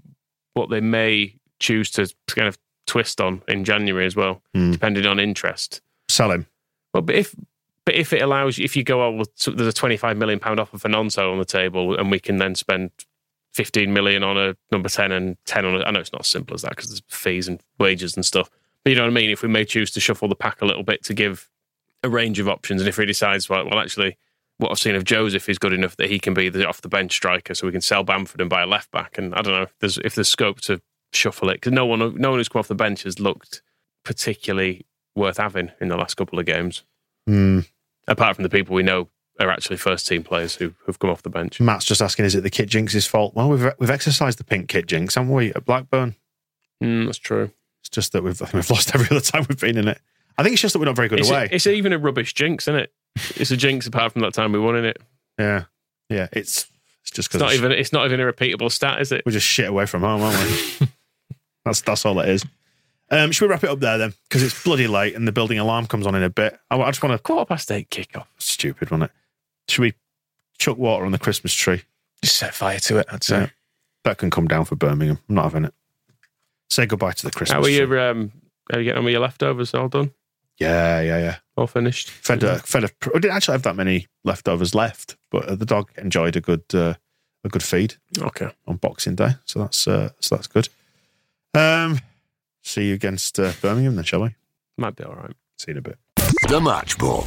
what 0.54 0.70
they 0.70 0.80
may 0.80 1.34
choose 1.58 1.90
to 1.92 2.12
kind 2.28 2.46
of 2.48 2.58
twist 2.86 3.20
on 3.20 3.42
in 3.48 3.64
January 3.64 4.06
as 4.06 4.14
well, 4.14 4.42
Hmm. 4.54 4.70
depending 4.72 5.06
on 5.06 5.18
interest. 5.18 5.80
Sell 6.08 6.30
him. 6.30 6.46
Well, 6.94 7.02
but 7.02 7.14
if 7.16 7.34
but 7.84 7.94
if 7.94 8.12
it 8.12 8.20
allows 8.22 8.58
you, 8.58 8.64
if 8.64 8.76
you 8.76 8.82
go, 8.84 9.02
oh, 9.04 9.10
well, 9.12 9.26
so 9.34 9.50
there's 9.52 9.68
a 9.68 9.72
25 9.72 10.16
million 10.16 10.38
pound 10.38 10.58
offer 10.60 10.76
for 10.78 10.88
Gnonto 10.88 11.30
on 11.32 11.38
the 11.38 11.44
table, 11.44 11.96
and 11.96 12.10
we 12.10 12.18
can 12.18 12.36
then 12.38 12.54
spend 12.54 12.90
15 13.54 13.92
million 13.92 14.22
on 14.22 14.36
a 14.36 14.56
number 14.72 14.88
10 14.88 15.12
and 15.12 15.36
10 15.46 15.64
on 15.64 15.80
a, 15.80 15.84
I 15.84 15.90
know 15.90 16.00
it's 16.00 16.12
not 16.12 16.22
as 16.22 16.28
simple 16.28 16.54
as 16.54 16.62
that 16.62 16.70
because 16.70 16.90
there's 16.90 17.02
fees 17.08 17.48
and 17.48 17.60
wages 17.78 18.14
and 18.16 18.24
stuff. 18.26 18.50
But 18.84 18.90
you 18.90 18.96
know 18.96 19.02
what 19.04 19.10
I 19.10 19.14
mean? 19.14 19.30
If 19.30 19.42
we 19.42 19.48
may 19.48 19.64
choose 19.64 19.90
to 19.92 20.00
shuffle 20.00 20.28
the 20.28 20.34
pack 20.36 20.60
a 20.62 20.64
little 20.66 20.82
bit 20.82 21.02
to 21.04 21.14
give 21.14 21.48
a 22.06 22.10
range 22.10 22.38
of 22.38 22.48
options, 22.48 22.80
and 22.80 22.88
if 22.88 22.96
he 22.96 23.04
decides, 23.04 23.48
well, 23.48 23.64
well 23.68 23.78
actually, 23.78 24.16
what 24.58 24.70
I've 24.70 24.78
seen 24.78 24.94
of 24.94 25.04
Joseph 25.04 25.48
is 25.48 25.58
good 25.58 25.72
enough 25.74 25.96
that 25.96 26.08
he 26.10 26.18
can 26.18 26.32
be 26.34 26.48
the 26.48 26.66
off 26.66 26.80
the 26.80 26.88
bench 26.88 27.12
striker, 27.12 27.54
so 27.54 27.66
we 27.66 27.72
can 27.72 27.80
sell 27.82 28.02
Bamford 28.04 28.40
and 28.40 28.48
buy 28.48 28.62
a 28.62 28.66
left 28.66 28.90
back. 28.90 29.18
And 29.18 29.34
I 29.34 29.42
don't 29.42 29.52
know 29.54 29.62
if 29.62 29.74
there's 29.80 29.98
if 29.98 30.14
there's 30.14 30.28
scope 30.28 30.60
to 30.62 30.80
shuffle 31.12 31.50
it 31.50 31.54
because 31.54 31.72
no 31.72 31.84
one 31.86 31.98
no 32.16 32.30
one 32.30 32.38
who's 32.38 32.48
come 32.48 32.60
off 32.60 32.68
the 32.68 32.74
bench 32.74 33.02
has 33.04 33.20
looked 33.20 33.62
particularly 34.04 34.86
worth 35.14 35.36
having 35.38 35.70
in 35.80 35.88
the 35.88 35.96
last 35.96 36.14
couple 36.14 36.38
of 36.38 36.46
games 36.46 36.84
Hmm. 37.26 37.60
apart 38.06 38.36
from 38.36 38.44
the 38.44 38.48
people 38.48 38.74
we 38.76 38.82
know 38.84 39.08
are 39.40 39.50
actually 39.50 39.76
first 39.78 40.06
team 40.06 40.22
players 40.22 40.54
who 40.54 40.72
have 40.86 40.98
come 41.00 41.10
off 41.10 41.22
the 41.22 41.28
bench. 41.30 41.60
Matt's 41.60 41.84
just 41.84 42.00
asking, 42.00 42.24
is 42.24 42.34
it 42.36 42.42
the 42.42 42.50
kit 42.50 42.68
jinx's 42.68 43.06
fault? 43.06 43.34
Well, 43.34 43.48
we've 43.50 43.66
we've 43.78 43.90
exercised 43.90 44.38
the 44.38 44.44
pink 44.44 44.68
kit 44.68 44.86
jinx, 44.86 45.14
haven't 45.16 45.32
we? 45.32 45.52
At 45.54 45.64
Blackburn, 45.64 46.14
Mm, 46.82 47.06
that's 47.06 47.18
true. 47.18 47.50
it's 47.82 47.88
just 47.88 48.12
that 48.12 48.22
we've 48.22 48.40
we've 48.54 48.70
lost 48.70 48.94
every 48.94 49.08
other 49.14 49.20
time 49.24 49.44
we've 49.48 49.60
been 49.60 49.76
in 49.78 49.88
it. 49.88 50.00
I 50.38 50.42
think 50.42 50.52
it's 50.54 50.62
just 50.62 50.72
that 50.74 50.78
we're 50.78 50.84
not 50.86 50.96
very 50.96 51.08
good 51.08 51.20
It's, 51.20 51.30
away. 51.30 51.48
it's 51.50 51.66
even 51.66 51.92
a 51.92 51.98
rubbish 51.98 52.34
jinx, 52.34 52.64
isn't 52.68 52.80
it? 52.80 52.92
It's 53.36 53.50
a 53.50 53.56
jinx 53.56 53.86
apart 53.86 54.12
from 54.12 54.22
that 54.22 54.34
time 54.34 54.52
we 54.52 54.58
won 54.58 54.76
in 54.76 54.84
it. 54.84 54.98
yeah, 55.38 55.64
yeah. 56.10 56.28
It's 56.32 56.66
it's 57.02 57.10
just 57.12 57.18
It's 57.18 57.28
because 57.28 57.40
not 57.40 57.54
even 57.54 57.72
it's 57.72 57.92
not 57.92 58.04
even 58.06 58.20
a 58.20 58.30
repeatable 58.30 58.70
stat, 58.70 59.00
is 59.00 59.12
it? 59.12 59.22
we're 59.24 59.32
just 59.32 59.46
shit 59.46 59.68
away 59.68 59.86
from 59.86 60.02
home, 60.02 60.20
aren't 60.22 60.38
we? 60.80 60.88
that's 61.64 61.80
that's 61.80 62.04
all 62.04 62.18
it 62.20 62.28
is. 62.28 62.44
Um, 63.10 63.30
should 63.30 63.46
we 63.46 63.50
wrap 63.52 63.62
it 63.64 63.70
up 63.70 63.78
there 63.80 63.98
then? 63.98 64.14
Because 64.28 64.42
it's 64.42 64.64
bloody 64.64 64.88
late 64.88 65.14
and 65.14 65.26
the 65.28 65.32
building 65.32 65.58
alarm 65.60 65.86
comes 65.86 66.06
on 66.06 66.14
in 66.16 66.24
a 66.24 66.30
bit. 66.30 66.58
I, 66.70 66.76
I 66.80 66.90
just 66.90 67.02
want 67.02 67.12
to. 67.16 67.22
Quarter 67.22 67.46
past 67.46 67.70
eight 67.70 67.88
kickoff. 67.88 68.26
Stupid, 68.38 68.90
wasn't 68.90 69.04
it? 69.10 69.72
Should 69.72 69.82
we 69.82 69.94
chuck 70.58 70.76
water 70.76 71.04
on 71.06 71.12
the 71.12 71.18
Christmas 71.18 71.54
tree? 71.54 71.82
Just 72.22 72.36
set 72.36 72.52
fire 72.54 72.80
to 72.80 72.98
it, 72.98 73.06
I'd 73.10 73.22
say. 73.22 73.38
Yeah. 73.42 73.48
That 74.04 74.18
can 74.18 74.30
come 74.30 74.48
down 74.48 74.64
for 74.64 74.74
Birmingham. 74.74 75.18
I'm 75.28 75.34
not 75.36 75.44
having 75.44 75.64
it. 75.66 75.74
Say 76.68 76.86
goodbye 76.86 77.12
to 77.12 77.24
the 77.26 77.30
Christmas 77.30 77.64
How 77.64 77.92
are? 77.94 78.10
Um, 78.10 78.32
are 78.72 78.78
you 78.80 78.84
getting 78.84 78.98
on 78.98 79.04
with 79.04 79.12
your 79.12 79.20
leftovers? 79.20 79.72
All 79.72 79.88
done? 79.88 80.12
Yeah, 80.58 81.00
yeah, 81.02 81.18
yeah. 81.18 81.36
All 81.56 81.66
finished? 81.66 82.10
Fed 82.10 82.42
a, 82.42 82.58
fed 82.58 82.84
a, 82.84 82.88
I 83.14 83.18
didn't 83.18 83.36
actually 83.36 83.52
have 83.52 83.62
that 83.62 83.76
many 83.76 84.06
leftovers 84.24 84.74
left, 84.74 85.16
but 85.30 85.44
uh, 85.46 85.54
the 85.54 85.66
dog 85.66 85.90
enjoyed 85.98 86.36
a 86.36 86.40
good 86.40 86.64
uh, 86.74 86.94
a 87.44 87.48
good 87.48 87.62
feed 87.62 87.94
Okay. 88.18 88.48
on 88.66 88.76
Boxing 88.76 89.14
Day, 89.14 89.30
so 89.44 89.58
that's 89.60 89.86
uh, 89.86 90.10
so 90.20 90.34
that's 90.36 90.46
good. 90.46 90.68
Um, 91.54 92.00
see 92.62 92.88
you 92.88 92.94
against 92.94 93.38
uh, 93.38 93.52
Birmingham 93.60 93.96
then, 93.96 94.04
shall 94.04 94.22
we? 94.22 94.34
Might 94.78 94.96
be 94.96 95.04
all 95.04 95.14
right. 95.14 95.32
See 95.58 95.70
you 95.70 95.72
in 95.72 95.78
a 95.78 95.82
bit. 95.82 95.98
The 96.48 96.60
Match 96.60 96.96
Ball. 96.98 97.26